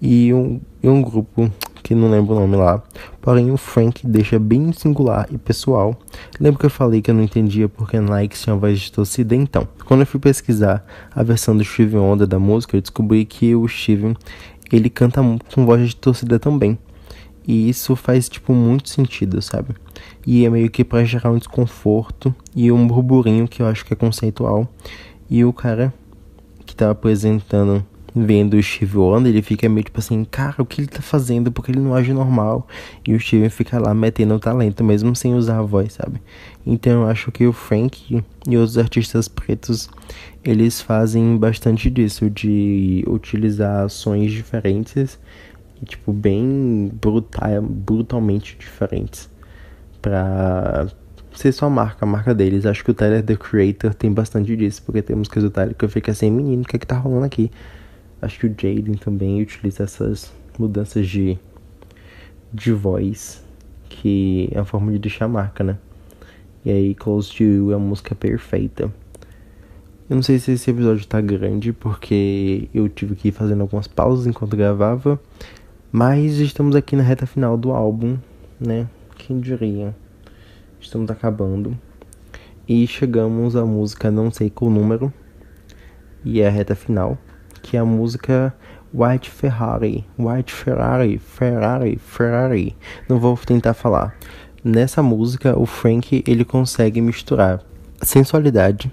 e 0.00 0.32
um, 0.32 0.60
e 0.82 0.88
um 0.88 1.02
grupo 1.02 1.50
que 1.84 1.94
não 1.94 2.10
lembro 2.10 2.34
o 2.34 2.40
nome 2.40 2.56
lá. 2.56 2.82
Porém, 3.20 3.50
o 3.50 3.58
Frank 3.58 4.04
deixa 4.06 4.38
bem 4.38 4.72
singular 4.72 5.28
e 5.30 5.36
pessoal. 5.36 5.94
Lembra 6.40 6.58
que 6.58 6.66
eu 6.66 6.70
falei 6.70 7.02
que 7.02 7.10
eu 7.10 7.14
não 7.14 7.22
entendia 7.22 7.68
porque 7.68 8.00
Nike 8.00 8.38
tinha 8.38 8.56
voz 8.56 8.80
distorcida? 8.80 9.36
Então, 9.36 9.68
quando 9.84 10.00
eu 10.00 10.06
fui 10.06 10.18
pesquisar 10.18 10.84
a 11.14 11.22
versão 11.22 11.54
do 11.54 11.62
Steven 11.62 12.00
Wonder 12.00 12.26
da 12.26 12.38
música, 12.38 12.74
eu 12.74 12.80
descobri 12.80 13.26
que 13.26 13.54
o 13.54 13.68
Steven 13.68 14.16
ele 14.72 14.88
canta 14.88 15.20
com 15.54 15.66
voz 15.66 15.82
distorcida 15.82 16.38
também. 16.38 16.78
E 17.46 17.68
isso 17.68 17.94
faz, 17.94 18.30
tipo, 18.30 18.54
muito 18.54 18.88
sentido, 18.88 19.42
sabe? 19.42 19.74
E 20.26 20.46
é 20.46 20.48
meio 20.48 20.70
que 20.70 20.82
pra 20.82 21.04
gerar 21.04 21.30
um 21.30 21.36
desconforto 21.36 22.34
e 22.56 22.72
um 22.72 22.86
burburinho 22.86 23.46
que 23.46 23.60
eu 23.60 23.66
acho 23.66 23.84
que 23.84 23.92
é 23.92 23.96
conceitual. 23.96 24.66
E 25.28 25.44
o 25.44 25.52
cara 25.52 25.92
que 26.64 26.74
tava 26.74 26.92
apresentando 26.92 27.84
vendo 28.14 28.54
o 28.54 28.62
Steve 28.62 28.96
Wonder, 28.96 29.32
ele 29.32 29.42
fica 29.42 29.68
meio 29.68 29.84
tipo 29.84 29.98
assim, 29.98 30.24
cara, 30.24 30.54
o 30.58 30.66
que 30.66 30.80
ele 30.80 30.88
tá 30.88 31.02
fazendo? 31.02 31.50
Porque 31.50 31.72
ele 31.72 31.80
não 31.80 31.94
age 31.94 32.12
normal. 32.12 32.68
E 33.06 33.12
o 33.12 33.18
Steven 33.18 33.48
fica 33.48 33.78
lá 33.78 33.92
metendo 33.92 34.34
o 34.34 34.38
talento, 34.38 34.84
mesmo 34.84 35.16
sem 35.16 35.34
usar 35.34 35.58
a 35.58 35.62
voz, 35.62 35.94
sabe? 35.94 36.22
Então 36.64 37.02
eu 37.02 37.08
acho 37.08 37.32
que 37.32 37.46
o 37.46 37.52
Frank 37.52 38.22
e 38.48 38.56
os 38.56 38.78
artistas 38.78 39.26
pretos, 39.26 39.88
eles 40.44 40.80
fazem 40.80 41.36
bastante 41.36 41.90
disso, 41.90 42.30
de 42.30 43.04
utilizar 43.08 43.84
ações 43.84 44.30
diferentes 44.30 45.18
e, 45.82 45.84
tipo, 45.84 46.12
bem 46.12 46.92
brutal, 47.00 47.62
brutalmente 47.62 48.56
diferentes 48.58 49.28
pra 50.00 50.86
ser 51.34 51.50
só 51.50 51.66
a 51.66 51.70
marca, 51.70 52.04
a 52.04 52.08
marca 52.08 52.32
deles. 52.32 52.64
Acho 52.64 52.84
que 52.84 52.90
o 52.92 52.94
Tyler, 52.94 53.24
The 53.24 53.34
Creator, 53.34 53.92
tem 53.92 54.12
bastante 54.12 54.54
disso, 54.56 54.82
porque 54.84 55.02
tem 55.02 55.16
músicas 55.16 55.42
do 55.42 55.50
Tyler 55.50 55.74
que 55.74 55.84
eu 55.84 55.88
fico 55.88 56.10
assim, 56.10 56.30
menino, 56.30 56.62
o 56.62 56.64
que 56.64 56.76
é 56.76 56.78
que 56.78 56.86
tá 56.86 56.96
rolando 56.96 57.24
aqui? 57.24 57.50
Acho 58.24 58.40
que 58.40 58.46
o 58.46 58.48
Jaden 58.48 58.94
também 58.94 59.42
utiliza 59.42 59.82
essas 59.82 60.32
mudanças 60.58 61.06
de, 61.06 61.38
de 62.50 62.72
voz, 62.72 63.44
que 63.86 64.48
é 64.50 64.60
a 64.60 64.64
forma 64.64 64.90
de 64.92 64.98
deixar 64.98 65.26
a 65.26 65.28
marca, 65.28 65.62
né? 65.62 65.76
E 66.64 66.70
aí, 66.70 66.94
Close 66.94 67.30
to 67.36 67.42
You 67.42 67.72
é 67.72 67.74
a 67.74 67.78
música 67.78 68.14
perfeita. 68.14 68.84
Eu 70.08 70.16
não 70.16 70.22
sei 70.22 70.38
se 70.38 70.52
esse 70.52 70.70
episódio 70.70 71.06
tá 71.06 71.20
grande, 71.20 71.70
porque 71.70 72.70
eu 72.72 72.88
tive 72.88 73.14
que 73.14 73.28
ir 73.28 73.32
fazendo 73.32 73.60
algumas 73.60 73.86
pausas 73.86 74.26
enquanto 74.26 74.56
gravava. 74.56 75.20
Mas 75.92 76.38
estamos 76.38 76.74
aqui 76.74 76.96
na 76.96 77.02
reta 77.02 77.26
final 77.26 77.58
do 77.58 77.72
álbum, 77.72 78.16
né? 78.58 78.88
Quem 79.18 79.38
diria? 79.38 79.94
Estamos 80.80 81.10
acabando. 81.10 81.78
E 82.66 82.86
chegamos 82.86 83.54
à 83.54 83.66
música 83.66 84.10
Não 84.10 84.30
Sei 84.30 84.48
Qual 84.48 84.70
Número. 84.70 85.12
E 86.24 86.40
é 86.40 86.48
a 86.48 86.50
reta 86.50 86.74
final 86.74 87.18
que 87.64 87.78
é 87.78 87.80
a 87.80 87.84
música 87.84 88.54
White 88.92 89.30
Ferrari, 89.30 90.04
White 90.18 90.52
Ferrari, 90.52 91.18
Ferrari, 91.18 91.96
Ferrari. 91.96 92.76
Não 93.08 93.18
vou 93.18 93.36
tentar 93.38 93.72
falar. 93.72 94.14
Nessa 94.62 95.02
música, 95.02 95.58
o 95.58 95.64
Frank 95.64 96.22
ele 96.26 96.44
consegue 96.44 97.00
misturar 97.00 97.60
sensualidade 98.02 98.92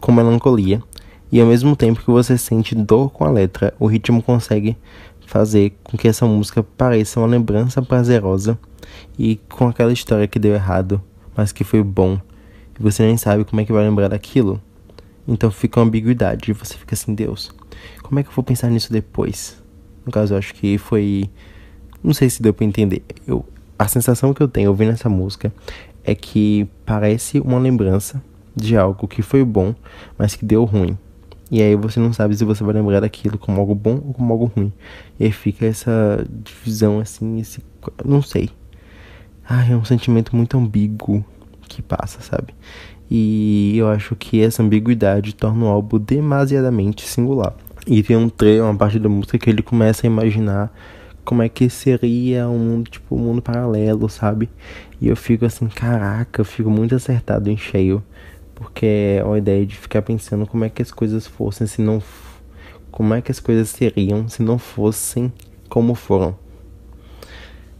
com 0.00 0.12
melancolia 0.12 0.82
e 1.30 1.38
ao 1.38 1.46
mesmo 1.46 1.76
tempo 1.76 2.00
que 2.00 2.10
você 2.10 2.38
sente 2.38 2.74
dor 2.74 3.10
com 3.10 3.24
a 3.24 3.30
letra, 3.30 3.74
o 3.78 3.86
ritmo 3.86 4.22
consegue 4.22 4.78
fazer 5.26 5.76
com 5.84 5.98
que 5.98 6.08
essa 6.08 6.24
música 6.24 6.62
pareça 6.62 7.20
uma 7.20 7.26
lembrança 7.26 7.82
prazerosa 7.82 8.58
e 9.18 9.38
com 9.50 9.68
aquela 9.68 9.92
história 9.92 10.26
que 10.26 10.38
deu 10.38 10.54
errado, 10.54 11.02
mas 11.36 11.52
que 11.52 11.64
foi 11.64 11.82
bom. 11.82 12.18
E 12.78 12.82
você 12.82 13.02
nem 13.02 13.18
sabe 13.18 13.44
como 13.44 13.60
é 13.60 13.64
que 13.64 13.72
vai 13.72 13.84
lembrar 13.84 14.08
daquilo. 14.08 14.60
Então 15.26 15.50
fica 15.50 15.80
uma 15.80 15.86
ambiguidade 15.86 16.50
e 16.50 16.54
você 16.54 16.74
fica 16.74 16.94
assim, 16.94 17.14
Deus, 17.14 17.50
como 18.02 18.20
é 18.20 18.22
que 18.22 18.28
eu 18.28 18.34
vou 18.34 18.44
pensar 18.44 18.70
nisso 18.70 18.92
depois? 18.92 19.62
No 20.04 20.12
caso, 20.12 20.34
eu 20.34 20.38
acho 20.38 20.54
que 20.54 20.78
foi. 20.78 21.28
Não 22.02 22.14
sei 22.14 22.30
se 22.30 22.40
deu 22.40 22.54
pra 22.54 22.64
entender. 22.64 23.02
Eu, 23.26 23.44
a 23.76 23.88
sensação 23.88 24.32
que 24.32 24.40
eu 24.40 24.46
tenho 24.46 24.70
ouvindo 24.70 24.92
essa 24.92 25.08
música 25.08 25.52
é 26.04 26.14
que 26.14 26.68
parece 26.84 27.40
uma 27.40 27.58
lembrança 27.58 28.22
de 28.54 28.76
algo 28.76 29.08
que 29.08 29.20
foi 29.20 29.44
bom, 29.44 29.74
mas 30.16 30.36
que 30.36 30.44
deu 30.44 30.64
ruim. 30.64 30.96
E 31.50 31.60
aí 31.62 31.74
você 31.76 32.00
não 32.00 32.12
sabe 32.12 32.36
se 32.36 32.44
você 32.44 32.64
vai 32.64 32.74
lembrar 32.74 33.00
daquilo 33.00 33.38
como 33.38 33.60
algo 33.60 33.74
bom 33.74 34.02
ou 34.06 34.14
como 34.14 34.32
algo 34.32 34.46
ruim. 34.46 34.72
E 35.18 35.24
aí 35.24 35.32
fica 35.32 35.66
essa 35.66 36.24
divisão 36.30 37.00
assim, 37.00 37.40
esse. 37.40 37.62
Não 38.04 38.22
sei. 38.22 38.50
Ah, 39.48 39.64
é 39.64 39.76
um 39.76 39.84
sentimento 39.84 40.34
muito 40.34 40.56
ambíguo 40.56 41.24
que 41.68 41.82
passa, 41.82 42.20
sabe? 42.20 42.54
E 43.10 43.74
eu 43.76 43.88
acho 43.88 44.16
que 44.16 44.40
essa 44.42 44.62
ambiguidade 44.62 45.34
torna 45.34 45.66
o 45.66 45.68
álbum 45.68 45.98
demasiadamente 45.98 47.06
singular. 47.06 47.54
E 47.86 48.02
tem 48.02 48.16
um 48.16 48.28
trecho, 48.28 48.64
uma 48.64 48.74
parte 48.74 48.98
da 48.98 49.08
música 49.08 49.38
que 49.38 49.48
ele 49.48 49.62
começa 49.62 50.06
a 50.06 50.08
imaginar 50.08 50.72
como 51.24 51.42
é 51.42 51.48
que 51.48 51.68
seria 51.68 52.48
um 52.48 52.58
mundo, 52.58 52.90
tipo, 52.90 53.14
um 53.14 53.18
mundo 53.18 53.42
paralelo, 53.42 54.08
sabe? 54.08 54.48
E 55.00 55.08
eu 55.08 55.16
fico 55.16 55.44
assim, 55.44 55.66
caraca, 55.66 56.40
eu 56.40 56.44
fico 56.44 56.70
muito 56.70 56.94
acertado 56.94 57.50
em 57.50 57.56
cheio. 57.56 58.02
Porque 58.54 58.86
é 58.86 59.24
a 59.24 59.36
ideia 59.36 59.66
de 59.66 59.76
ficar 59.76 60.02
pensando 60.02 60.46
como 60.46 60.64
é 60.64 60.68
que 60.68 60.80
as 60.80 60.90
coisas 60.90 61.26
fossem 61.26 61.66
se 61.66 61.82
não. 61.82 62.02
Como 62.90 63.12
é 63.12 63.20
que 63.20 63.30
as 63.30 63.38
coisas 63.38 63.68
seriam 63.68 64.28
se 64.28 64.42
não 64.42 64.58
fossem 64.58 65.32
como 65.68 65.94
foram. 65.94 66.34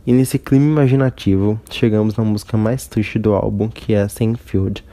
E 0.06 0.12
nesse 0.12 0.38
clima 0.38 0.66
imaginativo, 0.66 1.60
chegamos 1.70 2.14
na 2.16 2.22
música 2.22 2.56
mais 2.56 2.86
triste 2.86 3.18
do 3.18 3.34
álbum, 3.34 3.68
que 3.68 3.94
é 3.94 4.06
Seinfeld. 4.06 4.84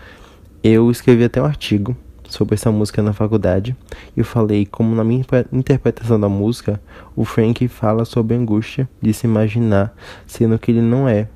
Eu 0.63 0.89
escrevi 0.89 1.25
até 1.25 1.41
um 1.41 1.45
artigo 1.45 1.93
sobre 2.29 2.55
essa 2.55 2.71
música 2.71 3.01
na 3.01 3.11
faculdade 3.11 3.75
e 4.15 4.21
eu 4.21 4.23
falei 4.23 4.65
como 4.65 4.95
na 4.95 5.03
minha 5.03 5.25
interpretação 5.51 6.17
da 6.17 6.29
música, 6.29 6.79
o 7.17 7.25
Frank 7.25 7.67
fala 7.67 8.05
sobre 8.05 8.33
a 8.33 8.39
angústia 8.39 8.87
de 9.01 9.13
se 9.13 9.27
imaginar 9.27 9.93
sendo 10.25 10.57
que 10.57 10.71
ele 10.71 10.81
não 10.81 11.05
é 11.05 11.27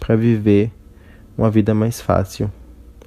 para 0.00 0.16
viver 0.16 0.72
uma 1.36 1.48
vida 1.48 1.72
mais 1.72 2.00
fácil. 2.00 2.50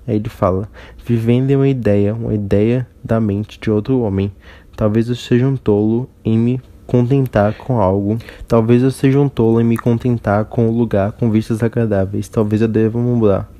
Aí 0.07 0.15
ele 0.15 0.29
fala: 0.29 0.69
vivendo 1.05 1.51
em 1.51 1.57
uma 1.57 1.67
ideia, 1.67 2.13
uma 2.13 2.33
ideia 2.33 2.87
da 3.03 3.19
mente 3.19 3.59
de 3.59 3.69
outro 3.69 3.99
homem. 3.99 4.31
Talvez 4.77 5.09
eu 5.09 5.15
seja 5.15 5.45
um 5.45 5.57
tolo 5.57 6.09
em 6.23 6.39
me 6.39 6.61
contentar 6.87 7.55
com 7.55 7.81
algo. 7.81 8.17
Talvez 8.47 8.83
eu 8.83 8.89
seja 8.89 9.19
um 9.19 9.27
tolo 9.27 9.59
em 9.59 9.65
me 9.65 9.77
contentar 9.77 10.45
com 10.45 10.65
o 10.65 10.69
um 10.69 10.77
lugar 10.77 11.11
com 11.11 11.29
vistas 11.29 11.61
agradáveis. 11.61 12.29
Talvez 12.29 12.61
eu 12.61 12.69
deva 12.69 12.97
mudar. 12.97 13.51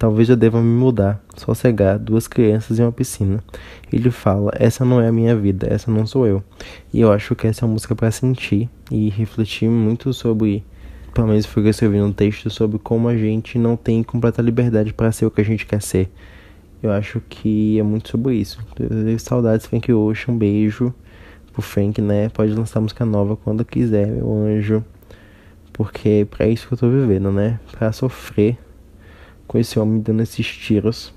Talvez 0.00 0.30
eu 0.30 0.36
deva 0.36 0.62
me 0.62 0.80
mudar, 0.80 1.22
sossegar, 1.36 1.98
duas 1.98 2.26
crianças 2.26 2.78
e 2.78 2.82
uma 2.82 2.90
piscina. 2.90 3.44
Ele 3.92 4.10
fala: 4.10 4.50
Essa 4.54 4.82
não 4.82 4.98
é 4.98 5.08
a 5.08 5.12
minha 5.12 5.36
vida, 5.36 5.66
essa 5.70 5.90
não 5.90 6.06
sou 6.06 6.26
eu. 6.26 6.42
E 6.90 7.02
eu 7.02 7.12
acho 7.12 7.36
que 7.36 7.46
essa 7.46 7.62
é 7.62 7.66
uma 7.66 7.74
música 7.74 7.94
para 7.94 8.10
sentir 8.10 8.66
e 8.90 9.10
refletir 9.10 9.68
muito 9.68 10.10
sobre. 10.14 10.64
Pelo 11.12 11.28
menos 11.28 11.44
foi 11.44 11.62
que 11.62 11.66
eu 11.68 11.70
escrevi 11.70 12.00
um 12.00 12.14
texto 12.14 12.48
sobre 12.48 12.78
como 12.78 13.08
a 13.08 13.14
gente 13.14 13.58
não 13.58 13.76
tem 13.76 14.02
completa 14.02 14.40
liberdade 14.40 14.90
para 14.94 15.12
ser 15.12 15.26
o 15.26 15.30
que 15.30 15.42
a 15.42 15.44
gente 15.44 15.66
quer 15.66 15.82
ser. 15.82 16.10
Eu 16.82 16.90
acho 16.92 17.20
que 17.28 17.78
é 17.78 17.82
muito 17.82 18.08
sobre 18.08 18.36
isso. 18.36 18.58
Saudades, 19.18 19.66
Frank 19.66 19.92
Ocean, 19.92 20.32
um 20.32 20.38
beijo. 20.38 20.94
pro 21.52 21.60
Frank, 21.60 22.00
né? 22.00 22.30
Pode 22.30 22.54
lançar 22.54 22.80
música 22.80 23.04
nova 23.04 23.36
quando 23.36 23.66
quiser, 23.66 24.06
meu 24.06 24.32
anjo. 24.32 24.82
Porque 25.74 26.08
é 26.08 26.24
pra 26.24 26.48
isso 26.48 26.68
que 26.68 26.72
eu 26.72 26.78
tô 26.78 26.88
vivendo, 26.88 27.30
né? 27.30 27.60
Pra 27.70 27.92
sofrer 27.92 28.56
com 29.50 29.58
esse 29.58 29.80
homem 29.80 29.98
dando 29.98 30.22
esses 30.22 30.46
tiros. 30.46 31.12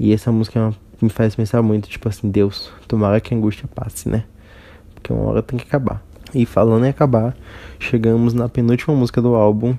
E 0.00 0.12
essa 0.12 0.32
música 0.32 0.74
me 1.00 1.08
faz 1.08 1.32
pensar 1.32 1.62
muito, 1.62 1.88
tipo 1.88 2.08
assim, 2.08 2.28
Deus, 2.28 2.72
tomara 2.88 3.20
que 3.20 3.32
a 3.32 3.36
angústia 3.36 3.68
passe, 3.72 4.08
né? 4.08 4.24
Porque 4.92 5.12
uma 5.12 5.22
hora 5.26 5.42
tem 5.44 5.56
que 5.56 5.64
acabar. 5.64 6.02
E 6.34 6.44
falando 6.44 6.84
em 6.84 6.88
acabar, 6.88 7.36
chegamos 7.78 8.34
na 8.34 8.48
penúltima 8.48 8.96
música 8.96 9.22
do 9.22 9.36
álbum, 9.36 9.78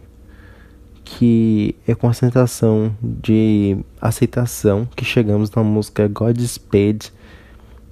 que 1.04 1.76
é 1.86 1.94
com 1.94 2.08
a 2.08 2.14
sensação 2.14 2.96
de 3.02 3.78
aceitação 4.00 4.88
que 4.96 5.04
chegamos 5.04 5.52
na 5.52 5.62
música 5.62 6.08
Godspeed, 6.08 7.12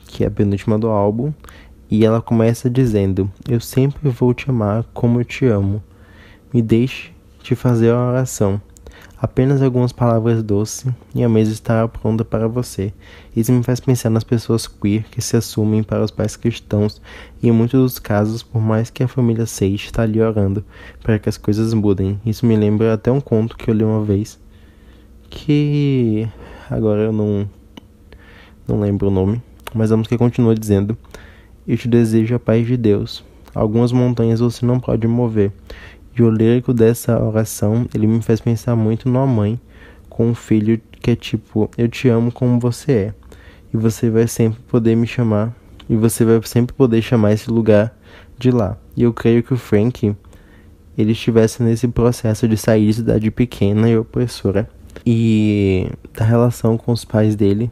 que 0.07 0.23
é 0.23 0.27
a 0.27 0.31
penúltima 0.31 0.79
do 0.79 0.87
álbum, 0.87 1.33
e 1.89 2.05
ela 2.05 2.21
começa 2.21 2.69
dizendo: 2.69 3.29
Eu 3.45 3.59
sempre 3.59 4.07
vou 4.09 4.33
te 4.33 4.49
amar 4.49 4.85
como 4.93 5.19
eu 5.19 5.25
te 5.25 5.45
amo. 5.45 5.83
Me 6.53 6.61
deixe 6.61 7.11
te 7.43 7.55
fazer 7.55 7.91
uma 7.91 8.11
oração. 8.11 8.61
Apenas 9.21 9.61
algumas 9.61 9.91
palavras 9.91 10.41
doces 10.41 10.91
e 11.13 11.23
a 11.23 11.29
mesa 11.29 11.51
estará 11.51 11.87
pronta 11.87 12.25
para 12.25 12.47
você. 12.47 12.91
Isso 13.35 13.53
me 13.53 13.61
faz 13.61 13.79
pensar 13.79 14.09
nas 14.09 14.23
pessoas 14.23 14.65
queer 14.65 15.03
que 15.11 15.21
se 15.21 15.37
assumem 15.37 15.83
para 15.83 16.03
os 16.03 16.09
pais 16.09 16.35
cristãos 16.35 16.99
e 17.39 17.47
em 17.47 17.51
muitos 17.51 17.79
dos 17.79 17.99
casos, 17.99 18.41
por 18.41 18.59
mais 18.59 18.89
que 18.89 19.03
a 19.03 19.07
família 19.07 19.45
seja, 19.45 19.85
está 19.85 20.01
ali 20.01 20.19
orando 20.19 20.65
para 21.03 21.19
que 21.19 21.29
as 21.29 21.37
coisas 21.37 21.71
mudem. 21.71 22.19
Isso 22.25 22.47
me 22.47 22.55
lembra 22.55 22.95
até 22.95 23.11
um 23.11 23.21
conto 23.21 23.55
que 23.55 23.69
eu 23.69 23.75
li 23.75 23.83
uma 23.83 24.03
vez 24.03 24.39
que 25.29 26.27
agora 26.67 27.01
eu 27.03 27.13
não 27.13 27.47
não 28.67 28.79
lembro 28.79 29.09
o 29.09 29.11
nome, 29.11 29.39
mas 29.71 29.91
a 29.91 29.97
música 29.97 30.17
continua 30.17 30.55
dizendo: 30.55 30.97
Eu 31.67 31.77
te 31.77 31.87
desejo 31.87 32.33
a 32.33 32.39
paz 32.39 32.65
de 32.65 32.75
Deus. 32.75 33.23
Algumas 33.53 33.91
montanhas 33.91 34.39
você 34.39 34.65
não 34.65 34.79
pode 34.79 35.07
mover 35.07 35.51
e 36.17 36.21
o 36.21 36.29
lírico 36.29 36.73
dessa 36.73 37.21
oração, 37.21 37.87
ele 37.93 38.05
me 38.05 38.21
faz 38.21 38.41
pensar 38.41 38.75
muito 38.75 39.07
numa 39.07 39.25
mãe 39.25 39.59
com 40.09 40.29
um 40.29 40.35
filho 40.35 40.79
que 40.99 41.11
é 41.11 41.15
tipo, 41.15 41.69
eu 41.77 41.87
te 41.87 42.09
amo 42.09 42.31
como 42.31 42.59
você 42.59 42.91
é. 42.91 43.13
E 43.73 43.77
você 43.77 44.09
vai 44.09 44.27
sempre 44.27 44.59
poder 44.67 44.95
me 44.95 45.07
chamar, 45.07 45.55
e 45.89 45.95
você 45.95 46.25
vai 46.25 46.41
sempre 46.43 46.75
poder 46.75 47.01
chamar 47.01 47.31
esse 47.31 47.49
lugar 47.49 47.95
de 48.37 48.51
lá. 48.51 48.77
E 48.95 49.03
eu 49.03 49.13
creio 49.13 49.41
que 49.41 49.53
o 49.53 49.57
Frank, 49.57 50.13
ele 50.97 51.11
estivesse 51.13 51.63
nesse 51.63 51.87
processo 51.87 52.47
de 52.47 52.57
sair 52.57 52.87
de 52.87 52.93
cidade 52.93 53.31
pequena 53.31 53.89
e 53.89 53.97
opressora. 53.97 54.69
E 55.05 55.87
da 56.13 56.25
relação 56.25 56.77
com 56.77 56.91
os 56.91 57.05
pais 57.05 57.35
dele, 57.35 57.71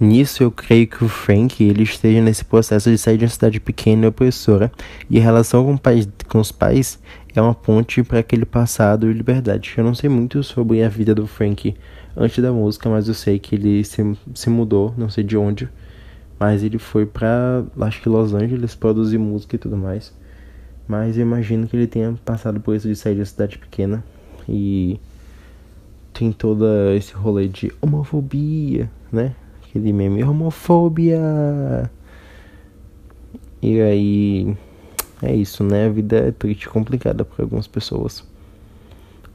Nisso 0.00 0.42
eu 0.42 0.50
creio 0.50 0.88
que 0.88 1.04
o 1.04 1.08
Frank 1.08 1.62
ele 1.62 1.84
esteja 1.84 2.20
nesse 2.20 2.44
processo 2.44 2.90
de 2.90 2.98
sair 2.98 3.16
de 3.16 3.24
uma 3.24 3.30
cidade 3.30 3.60
pequena 3.60 4.06
e 4.06 4.08
opressora, 4.08 4.72
e 5.08 5.18
a 5.18 5.22
relação 5.22 5.64
com, 5.64 5.76
pai, 5.76 6.06
com 6.28 6.40
os 6.40 6.50
pais 6.50 6.98
é 7.34 7.42
uma 7.42 7.54
ponte 7.54 8.02
para 8.02 8.20
aquele 8.20 8.44
passado 8.44 9.10
e 9.10 9.12
liberdade. 9.12 9.74
Eu 9.76 9.84
não 9.84 9.94
sei 9.94 10.08
muito 10.08 10.42
sobre 10.42 10.82
a 10.82 10.88
vida 10.88 11.14
do 11.14 11.26
Frank 11.26 11.74
antes 12.16 12.42
da 12.42 12.52
música, 12.52 12.88
mas 12.88 13.08
eu 13.08 13.14
sei 13.14 13.38
que 13.38 13.54
ele 13.54 13.84
se, 13.84 14.16
se 14.34 14.48
mudou, 14.50 14.94
não 14.96 15.08
sei 15.08 15.24
de 15.24 15.36
onde, 15.36 15.68
mas 16.38 16.62
ele 16.62 16.78
foi 16.78 17.06
para 17.06 17.64
acho 17.80 18.00
que 18.00 18.08
Los 18.08 18.34
Angeles 18.34 18.74
produzir 18.74 19.18
música 19.18 19.56
e 19.56 19.58
tudo 19.58 19.76
mais. 19.76 20.12
Mas 20.86 21.16
eu 21.16 21.22
imagino 21.22 21.66
que 21.66 21.76
ele 21.76 21.86
tenha 21.86 22.14
passado 22.24 22.60
por 22.60 22.76
isso 22.76 22.86
de 22.86 22.94
sair 22.94 23.16
uma 23.16 23.24
cidade 23.24 23.58
pequena 23.58 24.04
e 24.48 25.00
tem 26.12 26.30
todo 26.30 26.66
esse 26.94 27.14
rolê 27.14 27.48
de 27.48 27.72
homofobia, 27.80 28.90
né? 29.10 29.34
aquele 29.74 29.92
meme 29.92 30.22
homofobia. 30.22 31.90
E 33.60 33.80
aí 33.80 34.56
é 35.22 35.34
isso, 35.34 35.62
né? 35.64 35.86
A 35.86 35.90
vida 35.90 36.16
é 36.16 36.30
triste 36.30 36.64
e 36.64 36.68
complicada 36.68 37.24
para 37.24 37.44
algumas 37.44 37.66
pessoas. 37.66 38.24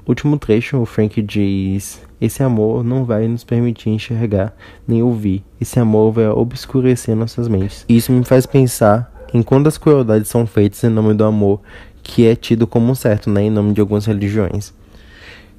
Último 0.07 0.37
trecho, 0.39 0.77
o 0.77 0.85
Frank 0.85 1.21
diz: 1.21 2.01
Esse 2.19 2.41
amor 2.41 2.83
não 2.83 3.05
vai 3.05 3.27
nos 3.27 3.43
permitir 3.43 3.89
enxergar 3.89 4.55
nem 4.87 5.03
ouvir. 5.03 5.43
Esse 5.61 5.79
amor 5.79 6.11
vai 6.11 6.27
obscurecer 6.27 7.15
nossas 7.15 7.47
mentes. 7.47 7.85
Isso 7.87 8.11
me 8.11 8.23
faz 8.23 8.45
pensar 8.45 9.13
em 9.33 9.43
quantas 9.43 9.77
crueldades 9.77 10.27
são 10.27 10.47
feitas 10.47 10.83
em 10.83 10.89
nome 10.89 11.13
do 11.13 11.23
amor, 11.23 11.61
que 12.01 12.25
é 12.25 12.35
tido 12.35 12.65
como 12.65 12.95
certo, 12.95 13.29
né? 13.29 13.43
Em 13.43 13.51
nome 13.51 13.73
de 13.73 13.81
algumas 13.81 14.05
religiões. 14.05 14.73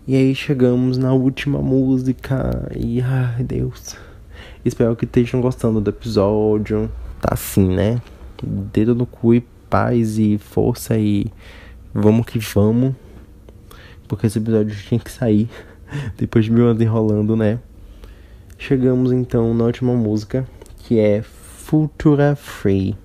E 0.07 0.17
aí 0.17 0.35
chegamos 0.35 0.99
na 0.99 1.13
última 1.13 1.61
música. 1.61 2.69
E 2.75 3.01
ai, 3.01 3.45
Deus. 3.45 3.97
Espero 4.65 4.97
que 4.97 5.05
estejam 5.05 5.41
gostando 5.41 5.81
do 5.81 5.91
episódio. 5.91 6.91
Tá 7.21 7.35
assim, 7.35 7.69
né? 7.69 8.03
Dedo 8.43 8.95
no 8.95 9.07
cu 9.07 9.35
e 9.35 9.45
paz 9.71 10.19
e 10.19 10.37
força 10.37 10.99
e 10.99 11.27
vamos 11.95 12.27
que 12.27 12.39
vamos. 12.39 12.95
Porque 14.09 14.27
esse 14.27 14.39
episódio 14.39 14.77
tinha 14.77 15.01
que 15.01 15.11
sair 15.11 15.49
depois 16.19 16.45
de 16.45 16.51
mil 16.51 16.67
anos 16.67 16.83
enrolando, 16.83 17.37
né? 17.37 17.61
Chegamos 18.59 19.13
então 19.13 19.55
na 19.55 19.65
última 19.65 19.95
música, 19.95 20.47
que 20.79 20.99
é 20.99 21.23
Futura 21.23 22.37
Free. 22.37 22.97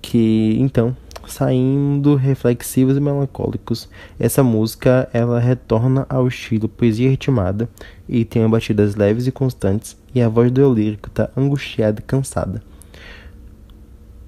Que 0.00 0.56
então 0.58 0.96
saindo 1.30 2.16
reflexivos 2.16 2.96
e 2.96 3.00
melancólicos. 3.00 3.88
Essa 4.18 4.42
música 4.42 5.08
ela 5.12 5.38
retorna 5.38 6.06
ao 6.08 6.26
estilo 6.26 6.68
poesia 6.68 7.08
ritmada 7.08 7.68
e 8.08 8.24
tem 8.24 8.48
batidas 8.48 8.96
leves 8.96 9.26
e 9.26 9.32
constantes 9.32 9.96
e 10.14 10.20
a 10.20 10.28
voz 10.28 10.50
do 10.50 10.60
eu 10.60 10.72
lírico 10.72 11.08
está 11.08 11.30
angustiada 11.36 12.00
e 12.00 12.02
cansada. 12.02 12.62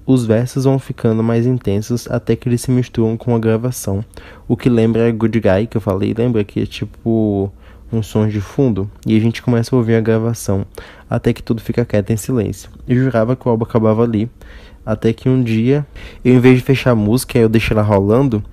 Os 0.05 0.25
versos 0.25 0.65
vão 0.65 0.77
ficando 0.77 1.23
mais 1.23 1.45
intensos 1.45 2.09
até 2.09 2.35
que 2.35 2.49
eles 2.49 2.61
se 2.61 2.71
misturam 2.71 3.15
com 3.15 3.33
a 3.35 3.39
gravação, 3.39 4.03
o 4.47 4.57
que 4.57 4.69
lembra 4.69 5.11
Good 5.11 5.39
Guy 5.39 5.67
que 5.67 5.77
eu 5.77 5.81
falei, 5.81 6.13
lembra 6.17 6.43
que 6.43 6.61
é 6.61 6.65
tipo 6.65 7.51
uns 7.91 8.07
sons 8.07 8.33
de 8.33 8.41
fundo 8.41 8.89
e 9.05 9.15
a 9.15 9.19
gente 9.19 9.41
começa 9.41 9.73
a 9.73 9.77
ouvir 9.77 9.95
a 9.95 10.01
gravação 10.01 10.65
até 11.09 11.31
que 11.31 11.43
tudo 11.43 11.61
fica 11.61 11.85
quieto 11.85 12.09
em 12.09 12.17
silêncio. 12.17 12.69
Eu 12.87 12.97
jurava 12.97 13.35
que 13.35 13.47
o 13.47 13.51
álbum 13.51 13.63
acabava 13.63 14.03
ali, 14.03 14.29
até 14.85 15.13
que 15.13 15.29
um 15.29 15.41
dia, 15.41 15.85
eu 16.25 16.33
em 16.33 16.39
vez 16.39 16.57
de 16.57 16.63
fechar 16.63 16.91
a 16.91 16.95
música, 16.95 17.37
eu 17.37 17.47
deixei 17.47 17.75
ela 17.75 17.85
rolando. 17.85 18.43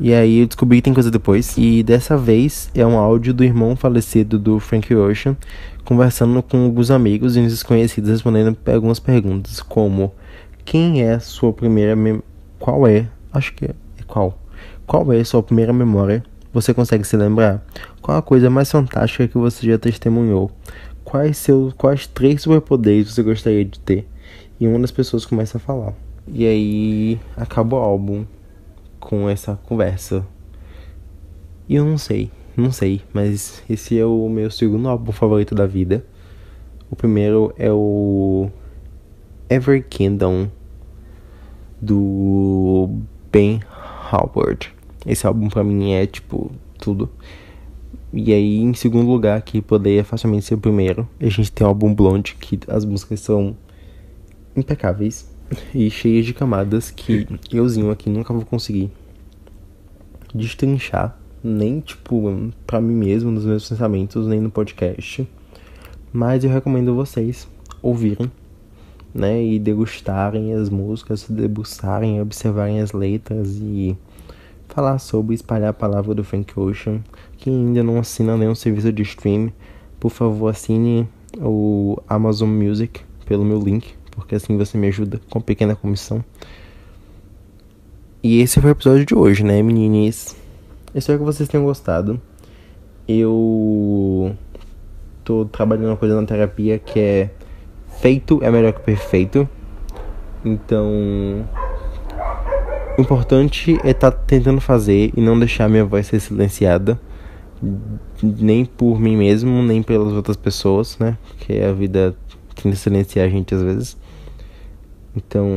E 0.00 0.12
aí 0.12 0.40
eu 0.40 0.46
descobri 0.46 0.78
que 0.78 0.82
tem 0.82 0.94
coisa 0.94 1.10
depois. 1.10 1.54
E 1.56 1.82
dessa 1.82 2.16
vez 2.16 2.70
é 2.74 2.84
um 2.84 2.98
áudio 2.98 3.34
do 3.34 3.44
irmão 3.44 3.76
falecido 3.76 4.38
do 4.38 4.58
Frank 4.58 4.92
Ocean, 4.94 5.36
conversando 5.84 6.42
com 6.42 6.64
alguns 6.64 6.90
amigos 6.90 7.36
e 7.36 7.42
desconhecidos 7.42 8.10
respondendo 8.10 8.56
algumas 8.66 8.98
perguntas, 8.98 9.60
como 9.60 10.12
quem 10.64 11.02
é 11.02 11.18
sua 11.18 11.52
primeira 11.52 11.94
mem 11.94 12.22
qual 12.58 12.86
é? 12.86 13.08
Acho 13.32 13.52
que 13.54 13.66
é 13.66 13.74
qual? 14.06 14.38
Qual 14.86 15.12
é 15.12 15.22
sua 15.22 15.42
primeira 15.42 15.72
memória? 15.72 16.24
Você 16.52 16.72
consegue 16.72 17.04
se 17.04 17.16
lembrar? 17.16 17.64
Qual 18.00 18.16
a 18.16 18.22
coisa 18.22 18.48
mais 18.48 18.70
fantástica 18.70 19.28
que 19.28 19.36
você 19.36 19.66
já 19.66 19.78
testemunhou? 19.78 20.50
Quais 21.04 21.36
seus 21.36 21.74
quais 21.74 22.06
três 22.06 22.42
superpoderes 22.42 23.12
você 23.12 23.22
gostaria 23.22 23.64
de 23.64 23.78
ter? 23.80 24.08
E 24.58 24.66
uma 24.66 24.78
das 24.78 24.90
pessoas 24.90 25.26
começa 25.26 25.58
a 25.58 25.60
falar. 25.60 25.92
E 26.26 26.46
aí 26.46 27.20
acaba 27.36 27.76
o 27.76 27.80
álbum 27.80 28.24
com 28.98 29.28
essa 29.28 29.58
conversa. 29.66 30.24
E 31.68 31.74
eu 31.74 31.84
não 31.84 31.98
sei, 31.98 32.30
não 32.56 32.70
sei, 32.70 33.02
mas 33.12 33.62
esse 33.68 33.98
é 33.98 34.04
o 34.04 34.28
meu 34.28 34.50
segundo 34.50 34.88
álbum 34.88 35.12
favorito 35.12 35.54
da 35.54 35.66
vida. 35.66 36.04
O 36.90 36.96
primeiro 36.96 37.52
é 37.58 37.70
o 37.70 38.50
Ever 39.54 39.84
Kingdom 39.88 40.50
do 41.80 42.90
Ben 43.30 43.60
Howard. 44.12 44.74
Esse 45.06 45.28
álbum 45.28 45.48
pra 45.48 45.62
mim 45.62 45.92
é 45.92 46.04
tipo 46.06 46.50
tudo. 46.76 47.08
E 48.12 48.32
aí, 48.32 48.58
em 48.58 48.74
segundo 48.74 49.08
lugar, 49.08 49.40
que 49.42 49.62
poderia 49.62 50.02
facilmente 50.02 50.44
ser 50.44 50.54
o 50.54 50.58
primeiro, 50.58 51.08
a 51.20 51.28
gente 51.28 51.52
tem 51.52 51.64
o 51.64 51.68
álbum 51.68 51.94
Blonde, 51.94 52.34
que 52.34 52.58
as 52.66 52.84
músicas 52.84 53.20
são 53.20 53.56
impecáveis 54.56 55.32
e 55.72 55.88
cheias 55.88 56.26
de 56.26 56.34
camadas 56.34 56.90
que 56.90 57.24
euzinho 57.52 57.92
aqui 57.92 58.10
nunca 58.10 58.34
vou 58.34 58.44
conseguir 58.44 58.90
destrinchar, 60.34 61.16
nem 61.44 61.78
tipo 61.78 62.50
para 62.66 62.80
mim 62.80 62.94
mesmo, 62.94 63.30
nos 63.30 63.46
meus 63.46 63.68
pensamentos, 63.68 64.26
nem 64.26 64.40
no 64.40 64.50
podcast. 64.50 65.28
Mas 66.12 66.42
eu 66.42 66.50
recomendo 66.50 66.92
vocês 66.92 67.48
ouvirem, 67.80 68.28
né, 69.14 69.42
e 69.42 69.58
degustarem 69.58 70.52
as 70.54 70.68
músicas, 70.68 71.26
debruçarem, 71.28 72.20
observarem 72.20 72.80
as 72.80 72.92
letras 72.92 73.56
e 73.60 73.96
falar 74.68 74.98
sobre 74.98 75.34
espalhar 75.34 75.70
a 75.70 75.74
palavra 75.74 76.14
do 76.14 76.24
Frank 76.24 76.58
Ocean. 76.58 77.00
Quem 77.38 77.54
ainda 77.54 77.82
não 77.82 77.98
assina 77.98 78.36
nenhum 78.36 78.54
serviço 78.54 78.92
de 78.92 79.02
stream, 79.02 79.52
por 80.00 80.10
favor 80.10 80.48
assine 80.48 81.08
o 81.38 81.96
Amazon 82.08 82.48
Music 82.48 83.00
pelo 83.24 83.44
meu 83.44 83.60
link 83.60 83.94
porque 84.14 84.34
assim 84.34 84.56
você 84.56 84.78
me 84.78 84.88
ajuda 84.88 85.20
com 85.28 85.40
pequena 85.40 85.74
comissão. 85.74 86.24
E 88.22 88.40
esse 88.40 88.60
foi 88.60 88.70
o 88.70 88.72
episódio 88.72 89.04
de 89.04 89.14
hoje, 89.14 89.44
né, 89.44 89.62
meninas? 89.62 90.34
Espero 90.94 91.18
que 91.18 91.24
vocês 91.24 91.48
tenham 91.48 91.64
gostado. 91.64 92.20
Eu 93.06 94.34
tô 95.24 95.44
trabalhando 95.44 95.88
uma 95.88 95.96
coisa 95.96 96.18
na 96.18 96.26
terapia 96.26 96.78
que 96.78 96.98
é 96.98 97.30
feito 98.00 98.40
é 98.42 98.50
melhor 98.50 98.72
que 98.72 98.80
perfeito. 98.80 99.48
Então, 100.44 101.46
o 102.96 103.00
importante 103.00 103.78
é 103.82 103.90
estar 103.90 104.10
tá 104.10 104.18
tentando 104.26 104.60
fazer 104.60 105.12
e 105.16 105.20
não 105.20 105.38
deixar 105.38 105.68
minha 105.68 105.84
voz 105.84 106.06
ser 106.06 106.20
silenciada, 106.20 107.00
nem 108.22 108.64
por 108.64 109.00
mim 109.00 109.16
mesmo, 109.16 109.62
nem 109.62 109.82
pelas 109.82 110.12
outras 110.12 110.36
pessoas, 110.36 110.98
né? 110.98 111.16
Porque 111.28 111.54
a 111.54 111.72
vida 111.72 112.14
tenta 112.54 112.76
silenciar 112.76 113.26
a 113.26 113.28
gente 113.28 113.54
às 113.54 113.62
vezes. 113.62 113.96
Então, 115.16 115.48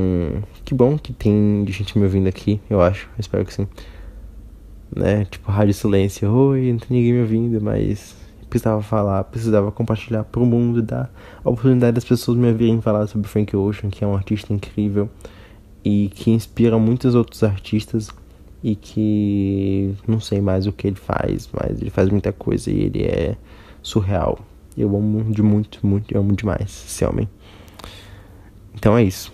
que 0.63 0.73
bom 0.73 0.97
que 0.97 1.11
tem 1.11 1.65
gente 1.69 1.97
me 1.97 2.05
ouvindo 2.05 2.27
aqui, 2.27 2.61
eu 2.69 2.81
acho, 2.81 3.09
espero 3.19 3.43
que 3.43 3.53
sim. 3.53 3.67
Né? 4.95 5.25
Tipo, 5.25 5.51
rádio 5.51 5.73
silêncio, 5.73 6.31
oi, 6.31 6.71
não 6.71 6.79
tem 6.79 6.97
ninguém 6.97 7.13
me 7.13 7.21
ouvindo, 7.21 7.61
mas 7.61 8.15
precisava 8.49 8.81
falar, 8.81 9.23
precisava 9.25 9.71
compartilhar 9.71 10.23
pro 10.23 10.45
mundo, 10.45 10.81
dar 10.81 11.11
a 11.43 11.49
oportunidade 11.49 11.95
das 11.95 12.05
pessoas 12.05 12.37
me 12.37 12.47
ouvirem 12.47 12.81
falar 12.81 13.07
sobre 13.07 13.27
Frank 13.27 13.55
Ocean, 13.55 13.89
que 13.89 14.03
é 14.03 14.07
um 14.07 14.15
artista 14.15 14.53
incrível 14.53 15.09
e 15.83 16.09
que 16.13 16.31
inspira 16.31 16.77
muitos 16.77 17.15
outros 17.15 17.43
artistas 17.43 18.09
e 18.63 18.75
que 18.75 19.95
não 20.07 20.19
sei 20.19 20.41
mais 20.41 20.67
o 20.67 20.71
que 20.71 20.87
ele 20.87 20.95
faz, 20.95 21.49
mas 21.53 21.79
ele 21.79 21.89
faz 21.89 22.09
muita 22.09 22.31
coisa 22.31 22.71
e 22.71 22.81
ele 22.81 23.03
é 23.03 23.35
surreal. 23.81 24.39
Eu 24.77 24.95
amo 24.95 25.31
de 25.31 25.41
muito, 25.41 25.85
muito, 25.85 26.13
eu 26.13 26.21
amo 26.21 26.35
demais 26.35 26.85
esse 26.87 27.05
homem. 27.05 27.27
Então 28.75 28.97
é 28.97 29.03
isso. 29.03 29.31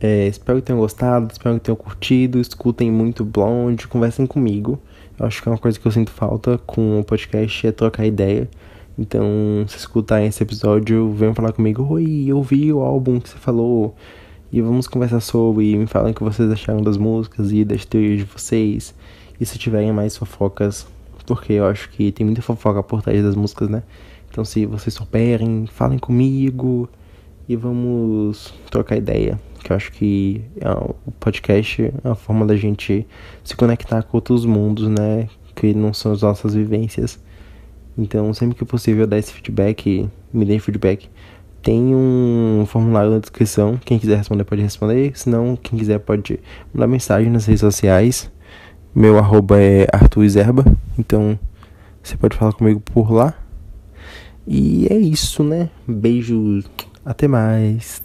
É, 0.00 0.26
espero 0.26 0.58
que 0.60 0.66
tenham 0.66 0.80
gostado, 0.80 1.30
espero 1.32 1.54
que 1.54 1.62
tenham 1.62 1.76
curtido, 1.76 2.40
escutem 2.40 2.90
muito 2.90 3.24
Blonde, 3.24 3.86
conversem 3.86 4.26
comigo. 4.26 4.80
Eu 5.16 5.26
acho 5.26 5.40
que 5.40 5.48
é 5.48 5.52
uma 5.52 5.58
coisa 5.58 5.78
que 5.78 5.86
eu 5.86 5.92
sinto 5.92 6.10
falta 6.10 6.58
com 6.66 6.98
o 6.98 7.04
podcast 7.04 7.64
é 7.68 7.70
trocar 7.70 8.04
ideia. 8.04 8.48
Então, 8.98 9.24
se 9.68 9.76
escutar 9.76 10.20
esse 10.24 10.42
episódio, 10.42 11.12
venham 11.12 11.34
falar 11.34 11.52
comigo. 11.52 11.86
Oi, 11.88 12.24
eu 12.26 12.42
vi 12.42 12.72
o 12.72 12.80
álbum 12.80 13.20
que 13.20 13.28
você 13.28 13.38
falou. 13.38 13.94
E 14.50 14.60
vamos 14.60 14.88
conversar 14.88 15.20
sobre. 15.20 15.70
E 15.70 15.76
me 15.76 15.86
falem 15.86 16.10
o 16.10 16.14
que 16.14 16.24
vocês 16.24 16.50
acharam 16.50 16.82
das 16.82 16.96
músicas 16.96 17.52
e 17.52 17.64
das 17.64 17.84
teorias 17.84 18.18
de 18.18 18.24
vocês. 18.24 18.92
E 19.38 19.46
se 19.46 19.56
tiverem 19.56 19.92
mais 19.92 20.16
fofocas, 20.16 20.84
porque 21.24 21.52
eu 21.52 21.66
acho 21.66 21.90
que 21.90 22.10
tem 22.10 22.26
muita 22.26 22.42
fofoca 22.42 22.82
por 22.82 23.00
trás 23.00 23.22
das 23.22 23.36
músicas, 23.36 23.68
né? 23.68 23.84
Então, 24.28 24.44
se 24.44 24.66
vocês 24.66 24.94
souberem, 24.94 25.66
falem 25.66 25.98
comigo. 25.98 26.88
E 27.48 27.54
vamos 27.54 28.52
trocar 28.68 28.96
ideia 28.96 29.38
que 29.64 29.72
eu 29.72 29.76
acho 29.76 29.90
que 29.92 30.44
é, 30.60 30.70
o 30.70 31.10
podcast 31.18 31.82
é 31.82 32.08
uma 32.08 32.14
forma 32.14 32.46
da 32.46 32.54
gente 32.54 33.06
se 33.42 33.56
conectar 33.56 34.02
com 34.02 34.18
outros 34.18 34.44
mundos, 34.44 34.88
né? 34.88 35.28
Que 35.54 35.72
não 35.72 35.94
são 35.94 36.12
as 36.12 36.22
nossas 36.22 36.54
vivências. 36.54 37.18
Então, 37.96 38.32
sempre 38.34 38.56
que 38.56 38.64
possível, 38.64 39.06
dar 39.06 39.18
esse 39.18 39.32
feedback, 39.32 40.08
me 40.32 40.44
dê 40.44 40.58
feedback. 40.58 41.08
Tem 41.62 41.94
um 41.94 42.64
formulário 42.66 43.10
na 43.10 43.18
descrição. 43.18 43.80
Quem 43.82 43.98
quiser 43.98 44.18
responder 44.18 44.44
pode 44.44 44.60
responder. 44.60 45.16
Se 45.16 45.30
não, 45.30 45.56
quem 45.56 45.78
quiser 45.78 45.98
pode 45.98 46.38
mandar 46.72 46.86
mensagem 46.86 47.30
nas 47.30 47.46
redes 47.46 47.60
sociais. 47.60 48.30
Meu 48.94 49.18
arroba 49.18 49.60
é 49.60 49.86
Arthur 49.92 50.28
Zerba. 50.28 50.64
Então, 50.98 51.38
você 52.02 52.16
pode 52.16 52.36
falar 52.36 52.52
comigo 52.52 52.80
por 52.80 53.10
lá. 53.10 53.32
E 54.46 54.86
é 54.90 54.96
isso, 54.98 55.42
né? 55.42 55.70
Beijos. 55.88 56.66
Até 57.04 57.26
mais. 57.26 58.02